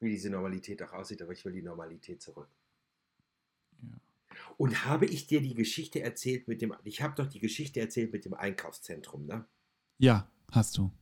Wie 0.00 0.10
diese 0.10 0.30
Normalität 0.30 0.82
auch 0.82 0.92
aussieht, 0.92 1.20
aber 1.20 1.32
ich 1.32 1.44
will 1.44 1.52
die 1.52 1.62
Normalität 1.62 2.22
zurück. 2.22 2.48
Ja. 3.82 3.88
Und 4.56 4.84
habe 4.84 5.06
ich 5.06 5.26
dir 5.26 5.40
die 5.40 5.54
Geschichte 5.54 6.00
erzählt 6.00 6.46
mit 6.46 6.62
dem, 6.62 6.74
ich 6.84 7.02
habe 7.02 7.14
doch 7.16 7.26
die 7.26 7.40
Geschichte 7.40 7.80
erzählt 7.80 8.12
mit 8.12 8.24
dem 8.24 8.34
Einkaufszentrum, 8.34 9.26
ne? 9.26 9.46
Ja, 9.98 10.28
hast 10.52 10.78
du. 10.78 10.92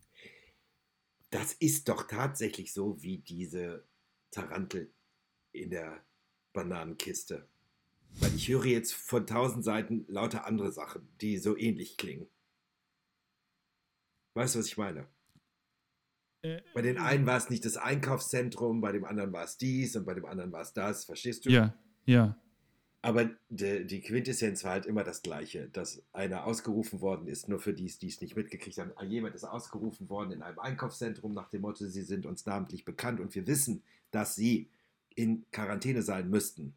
Das 1.29 1.53
ist 1.55 1.89
doch 1.89 2.07
tatsächlich 2.07 2.73
so 2.73 3.03
wie 3.03 3.19
diese 3.19 3.85
Tarantel 4.31 4.91
in 5.53 5.71
der 5.71 6.05
Bananenkiste. 6.53 7.47
Weil 8.21 8.35
ich 8.35 8.49
höre 8.49 8.67
jetzt 8.67 8.93
von 8.93 9.27
tausend 9.27 9.65
Seiten 9.65 10.05
lauter 10.09 10.47
andere 10.47 10.73
Sachen, 10.73 11.09
die 11.21 11.39
so 11.39 11.57
ähnlich 11.57 11.97
klingen. 11.97 12.29
Weißt 14.35 14.55
du, 14.55 14.59
was 14.59 14.67
ich 14.67 14.77
meine? 14.77 15.07
Äh, 16.43 16.61
Bei 16.75 16.83
den 16.83 16.99
einen 16.99 17.27
war 17.27 17.37
es 17.37 17.51
nicht 17.51 17.65
das 17.65 17.77
Einkaufszentrum, 17.77 18.81
bei 18.81 18.93
dem 18.93 19.05
anderen 19.05 19.33
war 19.33 19.45
es 19.45 19.57
dies 19.57 19.97
und 19.97 20.05
bei 20.05 20.15
dem 20.15 20.27
anderen 20.27 20.53
war 20.53 20.63
es 20.63 20.73
das, 20.73 21.05
verstehst 21.05 21.47
du? 21.47 21.51
Ja, 21.51 21.75
ja. 22.05 22.37
Aber 23.05 23.29
die, 23.49 23.85
die 23.85 24.01
Quintessenz 24.01 24.63
war 24.63 24.73
halt 24.73 24.87
immer 24.87 25.03
das 25.03 25.23
Gleiche, 25.23 25.69
dass 25.69 26.05
einer 26.13 26.45
ausgerufen 26.45 27.01
worden 27.01 27.27
ist, 27.27 27.49
nur 27.49 27.59
für 27.59 27.75
die, 27.75 27.87
die 27.87 28.07
es 28.07 28.21
nicht 28.21 28.37
mitgekriegt 28.37 28.79
haben. 28.79 28.93
Jemand 29.09 29.35
ist 29.35 29.43
ausgerufen 29.43 30.09
worden 30.09 30.31
in 30.31 30.43
einem 30.43 30.61
Einkaufszentrum 30.61 31.35
nach 31.35 31.49
dem 31.49 31.63
Motto, 31.63 31.87
sie 31.87 32.03
sind 32.03 32.27
uns 32.27 32.47
namentlich 32.47 32.85
bekannt 32.85 33.19
und 33.19 33.35
wir 33.35 33.47
wissen, 33.49 33.83
dass 34.13 34.37
sie 34.37 34.71
in 35.17 35.45
Quarantäne 35.53 36.03
sein 36.03 36.29
müssten. 36.31 36.75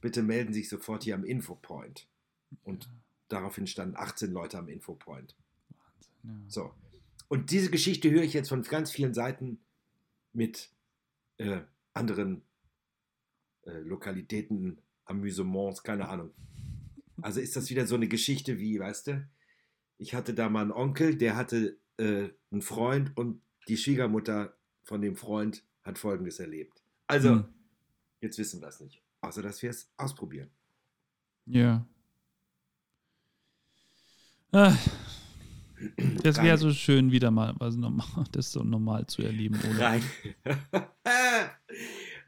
Bitte 0.00 0.22
melden 0.22 0.52
Sie 0.52 0.60
sich 0.60 0.68
sofort 0.68 1.04
hier 1.04 1.14
am 1.14 1.24
Infopoint. 1.24 2.08
Und 2.62 2.88
daraufhin 3.28 3.66
standen 3.66 3.96
18 3.96 4.30
Leute 4.30 4.58
am 4.58 4.68
Infopoint. 4.68 5.34
ja. 6.22 6.30
So. 6.48 6.72
Und 7.28 7.50
diese 7.50 7.70
Geschichte 7.70 8.10
höre 8.10 8.22
ich 8.22 8.34
jetzt 8.34 8.50
von 8.50 8.62
ganz 8.62 8.90
vielen 8.92 9.14
Seiten 9.14 9.58
mit 10.32 10.70
äh, 11.38 11.62
anderen 11.92 12.42
äh, 13.62 13.78
Lokalitäten, 13.80 14.80
Amüsements, 15.06 15.82
keine 15.82 16.08
Ahnung. 16.08 16.30
Also 17.22 17.40
ist 17.40 17.56
das 17.56 17.70
wieder 17.70 17.86
so 17.86 17.94
eine 17.94 18.08
Geschichte 18.08 18.58
wie, 18.58 18.78
weißt 18.78 19.08
du, 19.08 19.28
ich 19.98 20.14
hatte 20.14 20.34
da 20.34 20.48
mal 20.48 20.62
einen 20.62 20.72
Onkel, 20.72 21.16
der 21.16 21.36
hatte 21.36 21.78
äh, 21.96 22.28
einen 22.50 22.62
Freund 22.62 23.16
und 23.16 23.40
die 23.68 23.76
Schwiegermutter 23.76 24.54
von 24.84 25.00
dem 25.00 25.16
Freund 25.16 25.64
hat 25.82 25.98
Folgendes 25.98 26.38
erlebt. 26.38 26.82
Also, 27.06 27.30
Hm. 27.30 27.44
Jetzt 28.20 28.38
wissen 28.38 28.60
wir 28.60 28.68
es 28.68 28.80
nicht. 28.80 29.02
Außer, 29.20 29.42
dass 29.42 29.62
wir 29.62 29.70
es 29.70 29.90
ausprobieren. 29.96 30.50
Ja. 31.46 31.86
Ah, 34.52 34.76
das 36.22 36.42
wäre 36.42 36.56
so 36.56 36.72
schön, 36.72 37.12
wieder 37.12 37.30
mal 37.30 37.54
was 37.58 37.76
normal, 37.76 38.24
das 38.32 38.52
so 38.52 38.62
normal 38.62 39.06
zu 39.06 39.22
erleben, 39.22 39.60
oder? 39.70 39.80
Rein, 39.80 40.02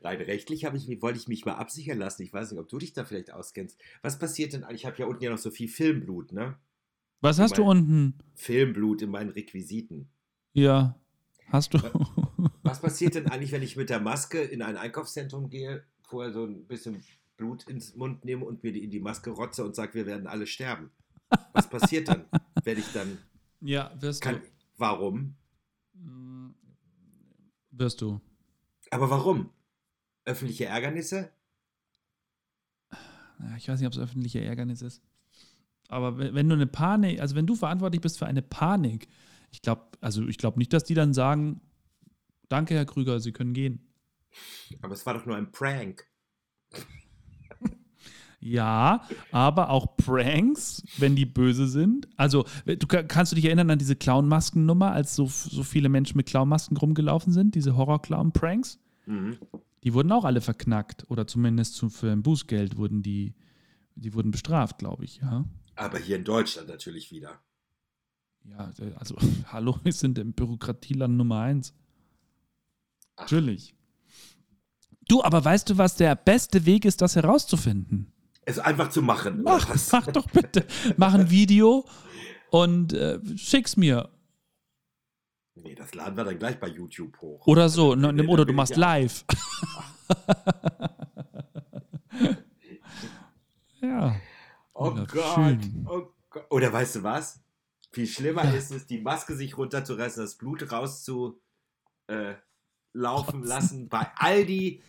rein 0.03 0.20
rechtlich 0.20 0.64
ich, 0.64 1.03
wollte 1.03 1.18
ich 1.18 1.29
mich 1.29 1.44
mal 1.46 1.55
absichern 1.55 1.98
lassen. 1.98 2.22
Ich 2.22 2.33
weiß 2.33 2.51
nicht, 2.51 2.61
ob 2.61 2.68
du 2.68 2.79
dich 2.79 2.92
da 2.92 3.05
vielleicht 3.05 3.33
auskennst. 3.33 3.81
Was 4.03 4.18
passiert 4.18 4.53
denn? 4.53 4.64
Ich 4.72 4.85
habe 4.85 4.96
ja 4.98 5.07
unten 5.07 5.24
ja 5.24 5.31
noch 5.31 5.38
so 5.38 5.51
viel 5.51 5.68
Filmblut, 5.68 6.33
ne? 6.33 6.57
Was 7.20 7.38
hast 7.38 7.59
du 7.59 7.64
unten? 7.64 8.14
Filmblut 8.35 9.03
in 9.03 9.11
meinen 9.11 9.31
Requisiten. 9.31 10.09
Ja, 10.53 10.94
hast 11.51 11.75
du. 11.75 11.79
Was 12.63 12.81
passiert 12.81 13.15
denn 13.15 13.29
eigentlich, 13.29 13.53
wenn 13.53 13.63
ich 13.63 13.77
mit 13.77 13.91
der 13.91 14.01
Maske 14.01 14.41
in 14.41 14.63
ein 14.63 14.77
Einkaufszentrum 14.77 15.51
gehe, 15.51 15.85
vorher 16.03 16.33
so 16.33 16.45
ein 16.45 16.67
bisschen 16.67 17.03
Blut 17.37 17.65
ins 17.69 17.95
Mund 17.95 18.25
nehme 18.25 18.45
und 18.45 18.63
mir 18.63 18.73
die 18.73 18.85
in 18.85 18.91
die 18.91 19.01
Maske 19.01 19.31
rotze 19.31 19.65
und 19.65 19.75
sage, 19.75 19.95
wir 19.95 20.07
werden 20.07 20.27
alle 20.27 20.47
sterben. 20.47 20.91
Was 21.53 21.69
passiert 21.69 22.09
dann? 22.09 22.25
Werde 22.65 22.81
ich 22.81 22.93
dann. 22.93 23.19
Ja, 23.61 23.93
wirst 24.01 24.23
Kann, 24.23 24.43
warum? 24.77 25.37
du. 25.95 26.55
Wirst 27.71 28.01
du. 28.01 28.21
Aber 28.91 29.11
warum? 29.11 29.51
Öffentliche 30.25 30.67
Ärgernisse? 30.67 31.31
Ich 33.57 33.69
weiß 33.69 33.79
nicht, 33.79 33.87
ob 33.87 33.93
es 33.93 33.99
öffentliche 33.99 34.41
Ärgernis 34.41 34.83
ist. 34.83 35.03
Aber 35.89 36.19
wenn 36.19 36.49
du 36.49 36.55
eine 36.55 36.67
Panik, 36.67 37.21
also 37.21 37.35
wenn 37.35 37.47
du 37.47 37.55
verantwortlich 37.55 38.01
bist 38.01 38.19
für 38.19 38.27
eine 38.27 38.43
Panik, 38.43 39.09
ich 39.51 39.63
glaube, 39.63 39.83
also 40.01 40.27
ich 40.27 40.39
glaube 40.39 40.59
nicht, 40.59 40.73
dass 40.73 40.85
die 40.85 40.95
dann 40.95 41.15
sagen, 41.15 41.61
danke, 42.49 42.75
Herr 42.75 42.87
Krüger, 42.87 43.21
Sie 43.21 43.33
können 43.33 43.55
gehen. 43.55 43.81
Aber 44.83 44.95
es 44.95 45.05
war 45.07 45.15
doch 45.15 45.27
nur 45.27 45.37
ein 45.37 45.51
Prank. 45.53 46.05
Ja, 48.41 49.05
aber 49.33 49.71
auch 49.71 49.97
Pranks, 49.97 50.85
wenn 50.97 51.17
die 51.17 51.27
böse 51.27 51.67
sind. 51.67 52.09
Also, 52.17 52.45
du 52.67 52.87
ka- 52.87 53.03
kannst 53.03 53.33
du 53.33 53.37
dich 53.37 53.47
erinnern 53.47 53.69
an 53.71 53.81
diese 53.81 53.97
Clown-Masken-Nummer, 53.97 54.93
als 54.93 55.17
so, 55.17 55.27
so 55.27 55.65
viele 55.65 55.89
Menschen 55.89 56.17
mit 56.17 56.27
Clown-Masken 56.27 56.77
rumgelaufen 56.77 57.33
sind, 57.33 57.57
diese 57.57 57.77
Horror-Clown-Pranks? 57.77 58.79
Mhm. 59.07 59.39
Die 59.83 59.93
wurden 59.93 60.13
auch 60.13 60.25
alle 60.25 60.41
verknackt. 60.41 61.05
Oder 61.11 61.27
zumindest 61.27 61.75
zu, 61.75 61.89
für 61.89 62.13
ein 62.13 62.23
Bußgeld 62.23 62.77
wurden 62.77 63.03
die, 63.03 63.35
die 63.97 64.15
wurden 64.15 64.31
bestraft, 64.31 64.79
glaube 64.79 65.05
ich, 65.05 65.17
ja. 65.17 65.45
Aber 65.75 65.99
hier 65.99 66.17
in 66.17 66.25
Deutschland 66.25 66.69
natürlich 66.69 67.11
wieder. 67.11 67.41
Ja, 68.44 68.70
also, 68.98 69.16
hallo, 69.53 69.79
wir 69.83 69.92
sind 69.92 70.18
im 70.18 70.33
Bürokratieland 70.33 71.16
Nummer 71.16 71.40
eins. 71.40 71.74
Ach. 73.16 73.22
Natürlich. 73.22 73.74
Du, 75.09 75.22
aber 75.22 75.44
weißt 75.44 75.70
du, 75.70 75.79
was 75.79 75.96
der 75.96 76.14
beste 76.16 76.66
Weg 76.66 76.85
ist, 76.85 77.01
das 77.01 77.16
herauszufinden? 77.16 78.12
Es 78.42 78.59
einfach 78.59 78.90
zu 78.90 79.03
machen. 79.03 79.42
Mach, 79.42 79.68
mach 79.92 80.07
doch 80.09 80.27
bitte. 80.31 80.66
Mach 80.96 81.14
ein 81.14 81.31
Video 81.31 81.85
und 82.51 82.92
äh, 82.94 83.18
schick's 83.37 83.77
mir. 83.77 84.11
Nee, 85.55 85.74
das 85.74 85.94
laden 85.94 86.16
wir 86.16 86.24
dann 86.24 86.38
gleich 86.38 86.59
bei 86.61 86.68
YouTube 86.68 87.20
hoch. 87.20 87.46
Oder 87.46 87.68
so. 87.68 87.94
Nee, 87.94 88.12
Ne, 88.12 88.27
oder 88.29 88.44
du 88.44 88.53
machst 88.53 88.72
ja- 88.72 88.79
live. 88.79 89.24
ja. 93.83 94.16
Oh 94.74 94.90
Gott. 94.94 95.59
Oh 95.87 96.03
Gott. 96.31 96.46
Oder 96.51 96.72
weißt 96.72 96.96
du 96.96 97.03
was? 97.03 97.40
Viel 97.90 98.07
schlimmer 98.07 98.53
ist 98.55 98.70
es, 98.70 98.87
die 98.87 99.01
Maske 99.01 99.35
sich 99.35 99.57
runterzureißen, 99.57 100.22
das 100.22 100.37
Blut 100.37 100.70
rauszu 100.70 101.40
äh, 102.07 102.35
laufen 102.92 103.42
lassen, 103.42 103.88
bei 103.88 104.07
Aldi 104.16 104.83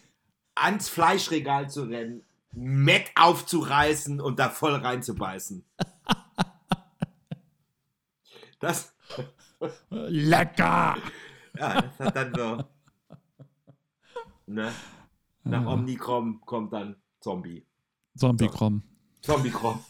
ans 0.56 0.90
Fleischregal 0.90 1.70
zu 1.70 1.84
rennen, 1.84 2.24
Mac 2.52 3.12
aufzureißen 3.16 4.20
und 4.20 4.40
da 4.40 4.50
voll 4.50 4.76
reinzubeißen. 4.76 5.64
Das, 8.60 8.94
Lecker! 9.90 10.98
ja, 11.58 11.82
das 11.82 12.00
hat 12.00 12.16
dann 12.16 12.34
so. 12.36 12.64
Ne? 14.48 14.74
Nach 15.46 15.62
Ja. 15.62 15.68
Omnicrom 15.70 16.42
kommt 16.42 16.74
dann 16.74 16.98
Zombie. 17.22 17.66
Zombie-Krom. 18.18 18.84
Zombie-Krom. 19.22 19.82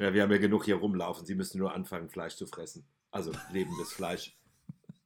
Ja, 0.00 0.14
wir 0.14 0.22
haben 0.22 0.32
ja 0.32 0.38
genug 0.38 0.64
hier 0.64 0.76
rumlaufen. 0.76 1.26
Sie 1.26 1.34
müssen 1.34 1.58
nur 1.58 1.74
anfangen, 1.74 2.08
Fleisch 2.08 2.36
zu 2.36 2.46
fressen. 2.46 2.84
Also 3.10 3.32
lebendes 3.52 3.92
Fleisch. 3.92 4.36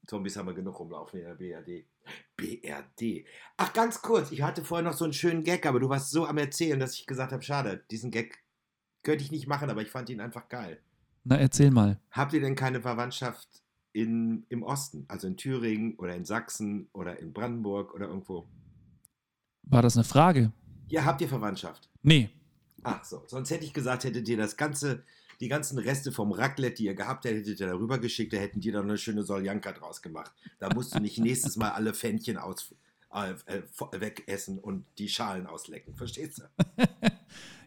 Zombies 0.06 0.36
haben 0.36 0.46
wir 0.46 0.54
genug 0.54 0.78
rumlaufen 0.78 1.18
in 1.20 1.26
der 1.26 1.34
BRD. 1.34 1.86
BRD. 2.36 3.26
Ach, 3.56 3.72
ganz 3.72 4.02
kurz. 4.02 4.30
Ich 4.30 4.42
hatte 4.42 4.64
vorher 4.64 4.84
noch 4.84 4.96
so 4.96 5.04
einen 5.04 5.12
schönen 5.12 5.42
Gag, 5.42 5.66
aber 5.66 5.80
du 5.80 5.88
warst 5.88 6.10
so 6.10 6.26
am 6.26 6.38
Erzählen, 6.38 6.78
dass 6.78 6.94
ich 6.94 7.06
gesagt 7.06 7.32
habe, 7.32 7.42
schade, 7.42 7.84
diesen 7.90 8.10
Gag 8.10 8.44
könnte 9.02 9.24
ich 9.24 9.32
nicht 9.32 9.48
machen, 9.48 9.68
aber 9.68 9.82
ich 9.82 9.90
fand 9.90 10.10
ihn 10.10 10.20
einfach 10.20 10.48
geil. 10.48 10.80
Na, 11.24 11.36
erzähl 11.36 11.70
mal. 11.70 11.98
Habt 12.10 12.32
ihr 12.32 12.40
denn 12.40 12.54
keine 12.54 12.80
Verwandtschaft 12.80 13.48
in, 13.92 14.46
im 14.48 14.62
Osten? 14.62 15.06
Also 15.08 15.26
in 15.26 15.36
Thüringen 15.36 15.96
oder 15.96 16.14
in 16.14 16.24
Sachsen 16.24 16.88
oder 16.92 17.18
in 17.18 17.32
Brandenburg 17.32 17.94
oder 17.94 18.06
irgendwo? 18.06 18.46
War 19.62 19.82
das 19.82 19.96
eine 19.96 20.04
Frage? 20.04 20.52
Ja, 20.88 21.04
habt 21.04 21.20
ihr 21.20 21.28
Verwandtschaft? 21.28 21.90
Nee. 22.02 22.30
Ach 22.84 23.04
so, 23.04 23.22
sonst 23.26 23.50
hätte 23.50 23.64
ich 23.64 23.72
gesagt, 23.72 24.04
hättet 24.04 24.28
ihr 24.28 24.36
das 24.36 24.56
ganze, 24.56 25.02
die 25.40 25.48
ganzen 25.48 25.78
Reste 25.78 26.12
vom 26.12 26.32
Raclette, 26.32 26.76
die 26.76 26.84
ihr 26.84 26.94
gehabt 26.94 27.24
hättet, 27.24 27.46
hättet 27.46 27.60
ihr 27.60 27.66
darüber 27.66 27.98
geschickt, 27.98 28.32
da 28.32 28.36
hätten 28.36 28.60
die 28.60 28.70
dann 28.70 28.84
eine 28.84 28.98
schöne 28.98 29.22
Soljanka 29.22 29.72
draus 29.72 30.02
gemacht. 30.02 30.32
Da 30.58 30.72
musst 30.72 30.94
du 30.94 31.00
nicht 31.00 31.18
nächstes 31.18 31.56
Mal 31.56 31.70
alle 31.70 31.94
Fännchen 31.94 32.36
aus, 32.36 32.74
äh, 33.12 33.32
äh, 33.46 33.62
wegessen 34.00 34.58
und 34.58 34.84
die 34.98 35.08
Schalen 35.08 35.46
auslecken. 35.46 35.94
Verstehst 35.94 36.38
du? 36.38 36.84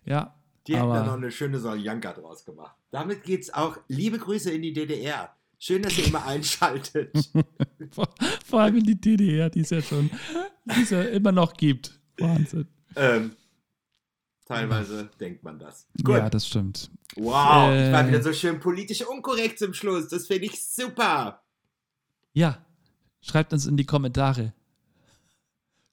Ja. 0.06 0.34
Die 0.67 0.75
hätten 0.75 0.89
da 0.89 1.06
noch 1.06 1.13
eine 1.13 1.32
schöne 1.32 1.60
Soljanka 1.60 2.13
draus 2.13 2.45
gemacht. 2.45 2.75
Damit 2.91 3.23
geht's 3.23 3.53
auch. 3.53 3.77
Liebe 3.88 4.17
Grüße 4.17 4.51
in 4.51 4.62
die 4.62 4.73
DDR. 4.73 5.36
Schön, 5.60 5.82
dass 5.82 5.97
ihr 5.97 6.08
immer 6.08 6.25
einschaltet. 6.25 7.12
vor, 7.91 8.08
vor 8.45 8.62
allem 8.62 8.77
in 8.77 8.84
die 8.84 8.99
DDR, 8.99 9.49
die 9.49 9.62
es 9.62 9.69
ja 9.69 9.82
schon, 9.82 10.10
die 10.65 10.82
es 10.82 10.89
ja 10.91 11.01
immer 11.01 11.32
noch 11.32 11.53
gibt. 11.53 11.99
Wahnsinn. 12.19 12.67
ähm, 12.95 13.32
teilweise 14.47 15.10
denkt 15.19 15.43
man 15.43 15.60
das. 15.60 15.88
Gut. 16.03 16.15
Ja, 16.15 16.29
das 16.29 16.47
stimmt. 16.47 16.89
wow, 17.15 17.23
ich 17.73 17.91
war 17.91 18.03
Äh. 18.03 18.07
wieder 18.07 18.23
so 18.23 18.33
schön 18.33 18.60
politisch 18.60 19.05
unkorrekt 19.05 19.60
zum 19.60 19.73
Schluss. 19.73 20.07
Das 20.07 20.27
finde 20.27 20.45
ich 20.45 20.65
super. 20.65 21.43
Ja, 22.33 22.65
schreibt 23.21 23.53
uns 23.53 23.65
in 23.65 23.77
die 23.77 23.86
Kommentare. 23.86 24.53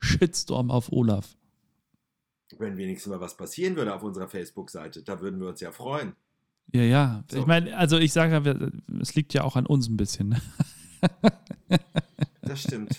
Shitstorm 0.01 0.71
auf 0.71 0.93
Olaf. 0.93 1.37
Wenn 2.59 2.77
wenigstens 2.77 3.11
mal 3.11 3.21
was 3.21 3.37
passieren 3.37 3.75
würde 3.77 3.95
auf 3.95 4.03
unserer 4.03 4.29
Facebook-Seite, 4.29 5.03
da 5.03 5.21
würden 5.21 5.41
wir 5.41 5.49
uns 5.49 5.61
ja 5.61 5.73
freuen. 5.73 6.15
Ja, 6.73 6.83
ja. 6.83 7.25
So. 7.31 7.39
Ich 7.39 7.47
meine, 7.47 7.77
also 7.77 7.99
ich 7.99 8.13
sage 8.13 8.73
es 9.01 9.15
liegt 9.15 9.35
ja 9.35 9.43
auch 9.43 9.57
an 9.57 9.67
uns 9.67 9.89
ein 9.89 9.97
bisschen. 9.97 10.29
Ne? 10.31 10.41
Das 12.43 12.63
stimmt. 12.63 12.95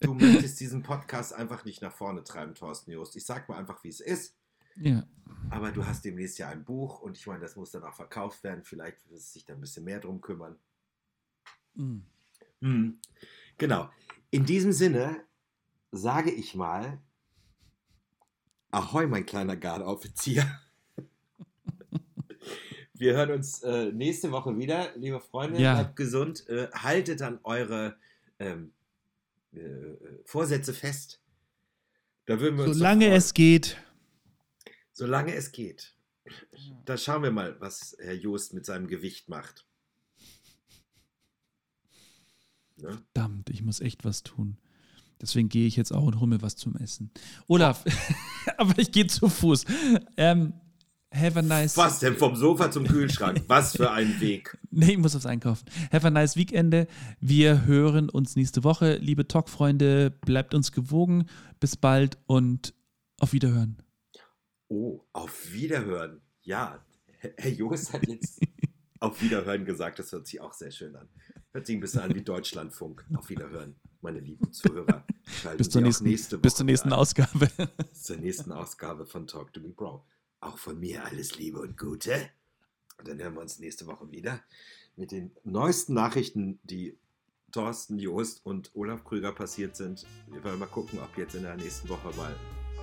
Du 0.00 0.14
möchtest 0.14 0.60
diesen 0.60 0.82
Podcast 0.82 1.34
einfach 1.34 1.64
nicht 1.64 1.82
nach 1.82 1.92
vorne 1.92 2.22
treiben, 2.24 2.54
Thorsten 2.54 2.90
Jost. 2.92 3.16
Ich 3.16 3.24
sag 3.26 3.48
mal 3.48 3.58
einfach, 3.58 3.82
wie 3.84 3.88
es 3.88 4.00
ist. 4.00 4.34
Ja. 4.76 5.06
Aber 5.50 5.72
du 5.72 5.84
hast 5.84 6.04
demnächst 6.04 6.38
ja 6.38 6.48
ein 6.48 6.64
Buch 6.64 7.00
und 7.00 7.16
ich 7.16 7.26
meine, 7.26 7.40
das 7.40 7.56
muss 7.56 7.70
dann 7.70 7.82
auch 7.82 7.94
verkauft 7.94 8.44
werden. 8.44 8.62
Vielleicht 8.62 9.08
wird 9.08 9.18
es 9.18 9.32
sich 9.32 9.44
da 9.44 9.54
ein 9.54 9.60
bisschen 9.60 9.84
mehr 9.84 10.00
drum 10.00 10.20
kümmern. 10.20 10.56
Mhm. 11.74 12.04
Hm. 12.60 12.98
Genau. 13.58 13.90
In 14.30 14.44
diesem 14.44 14.72
Sinne 14.72 15.24
sage 15.92 16.30
ich 16.30 16.54
mal, 16.54 17.00
Ahoi, 18.70 19.06
mein 19.06 19.26
kleiner 19.26 19.56
Gardeoffizier. 19.56 20.46
Wir 22.94 23.14
hören 23.14 23.32
uns 23.32 23.62
äh, 23.62 23.90
nächste 23.90 24.30
Woche 24.30 24.56
wieder, 24.58 24.94
liebe 24.96 25.20
Freunde. 25.20 25.60
Ja. 25.60 25.74
Bleibt 25.74 25.96
gesund. 25.96 26.48
Äh, 26.48 26.68
haltet 26.72 27.22
an 27.22 27.40
eure 27.42 27.96
ähm, 28.38 28.72
äh, 29.52 29.58
Vorsätze 30.24 30.72
fest. 30.72 31.20
Da 32.26 32.38
würden 32.38 32.58
wir 32.58 32.66
uns 32.66 32.76
Solange 32.76 33.06
freuen. 33.06 33.16
es 33.16 33.34
geht. 33.34 33.76
Solange 34.92 35.34
es 35.34 35.52
geht. 35.52 35.94
Da 36.84 36.96
schauen 36.96 37.22
wir 37.22 37.30
mal, 37.30 37.56
was 37.60 37.96
Herr 37.98 38.14
Joost 38.14 38.54
mit 38.54 38.66
seinem 38.66 38.86
Gewicht 38.86 39.28
macht. 39.28 39.66
Ne? 42.76 43.02
Verdammt, 43.14 43.50
ich 43.50 43.62
muss 43.62 43.80
echt 43.80 44.04
was 44.04 44.22
tun. 44.22 44.56
Deswegen 45.20 45.48
gehe 45.48 45.66
ich 45.66 45.76
jetzt 45.76 45.92
auch 45.92 46.04
und 46.04 46.18
hole 46.18 46.28
mir 46.28 46.42
was 46.42 46.56
zum 46.56 46.76
Essen. 46.76 47.10
Olaf, 47.46 47.84
aber 48.56 48.78
ich 48.78 48.90
gehe 48.90 49.06
zu 49.06 49.28
Fuß. 49.28 49.66
Ähm, 50.16 50.54
have 51.12 51.38
a 51.38 51.42
nice. 51.42 51.76
Was 51.76 51.98
denn 51.98 52.16
vom 52.16 52.36
Sofa 52.36 52.70
zum 52.70 52.86
Kühlschrank? 52.86 53.42
Was 53.46 53.76
für 53.76 53.90
ein 53.90 54.18
Weg. 54.20 54.56
Nee, 54.70 54.92
ich 54.92 54.98
muss 54.98 55.14
aufs 55.14 55.26
Einkaufen. 55.26 55.66
Have 55.92 56.06
a 56.06 56.10
nice 56.10 56.36
Weekende. 56.36 56.86
Wir 57.20 57.66
hören 57.66 58.08
uns 58.08 58.34
nächste 58.34 58.64
Woche. 58.64 58.96
Liebe 58.96 59.28
Talk-Freunde, 59.28 60.10
bleibt 60.10 60.54
uns 60.54 60.72
gewogen. 60.72 61.26
Bis 61.58 61.76
bald 61.76 62.16
und 62.26 62.72
auf 63.18 63.34
Wiederhören. 63.34 63.76
Oh, 64.70 65.04
auf 65.12 65.52
Wiederhören. 65.52 66.22
Ja, 66.42 66.86
Herr 67.18 67.50
Joost 67.50 67.92
hat 67.92 68.06
jetzt 68.06 68.40
auf 69.00 69.20
Wiederhören 69.20 69.64
gesagt. 69.64 69.98
Das 69.98 70.12
hört 70.12 70.28
sich 70.28 70.40
auch 70.40 70.52
sehr 70.52 70.70
schön 70.70 70.94
an. 70.94 71.08
Hört 71.50 71.66
sich 71.66 71.76
ein 71.76 71.80
bisschen 71.80 72.02
an 72.02 72.14
wie 72.14 72.22
Deutschlandfunk. 72.22 73.04
Auf 73.14 73.28
Wiederhören, 73.30 73.74
meine 74.00 74.20
lieben 74.20 74.52
Zuhörer. 74.52 75.04
Bis 75.56 75.70
zur 75.70 75.82
nächsten, 75.82 76.04
nächste 76.04 76.38
bis 76.38 76.54
zur 76.54 76.66
nächsten. 76.66 76.92
Ausgabe. 76.92 77.48
Bis 77.90 78.02
zur 78.04 78.18
nächsten 78.18 78.52
Ausgabe 78.52 79.06
von 79.06 79.26
Talk 79.26 79.52
to 79.52 79.60
Me 79.60 79.70
Bro. 79.70 80.06
Auch 80.38 80.56
von 80.56 80.78
mir 80.78 81.04
alles 81.04 81.36
Liebe 81.36 81.58
und 81.60 81.76
Gute. 81.76 82.30
Und 82.96 83.08
dann 83.08 83.18
hören 83.18 83.34
wir 83.34 83.40
uns 83.40 83.58
nächste 83.58 83.88
Woche 83.88 84.08
wieder 84.12 84.40
mit 84.94 85.10
den 85.10 85.32
neuesten 85.42 85.94
Nachrichten, 85.94 86.60
die 86.62 86.96
Thorsten, 87.50 87.98
Joost 87.98 88.46
und 88.46 88.70
Olaf 88.76 89.02
Krüger 89.02 89.32
passiert 89.32 89.74
sind. 89.74 90.06
Wir 90.30 90.44
werden 90.44 90.60
mal 90.60 90.66
gucken, 90.66 91.00
ob 91.00 91.18
jetzt 91.18 91.34
in 91.34 91.42
der 91.42 91.56
nächsten 91.56 91.88
Woche 91.88 92.14
mal 92.16 92.36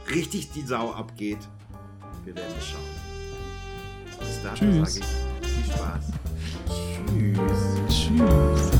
richtig 0.10 0.52
die 0.52 0.64
Sau 0.64 0.92
abgeht. 0.92 1.40
Wir 2.28 2.36
werden 2.36 2.56
es 2.60 2.68
schauen. 2.68 2.82
Bis 4.20 4.44
dahin 4.44 4.86
sage 4.86 5.00
ich 5.00 5.50
viel 5.50 5.74
Spaß. 5.74 6.06
Tschüss. 7.08 7.78
Tschüss. 7.88 8.77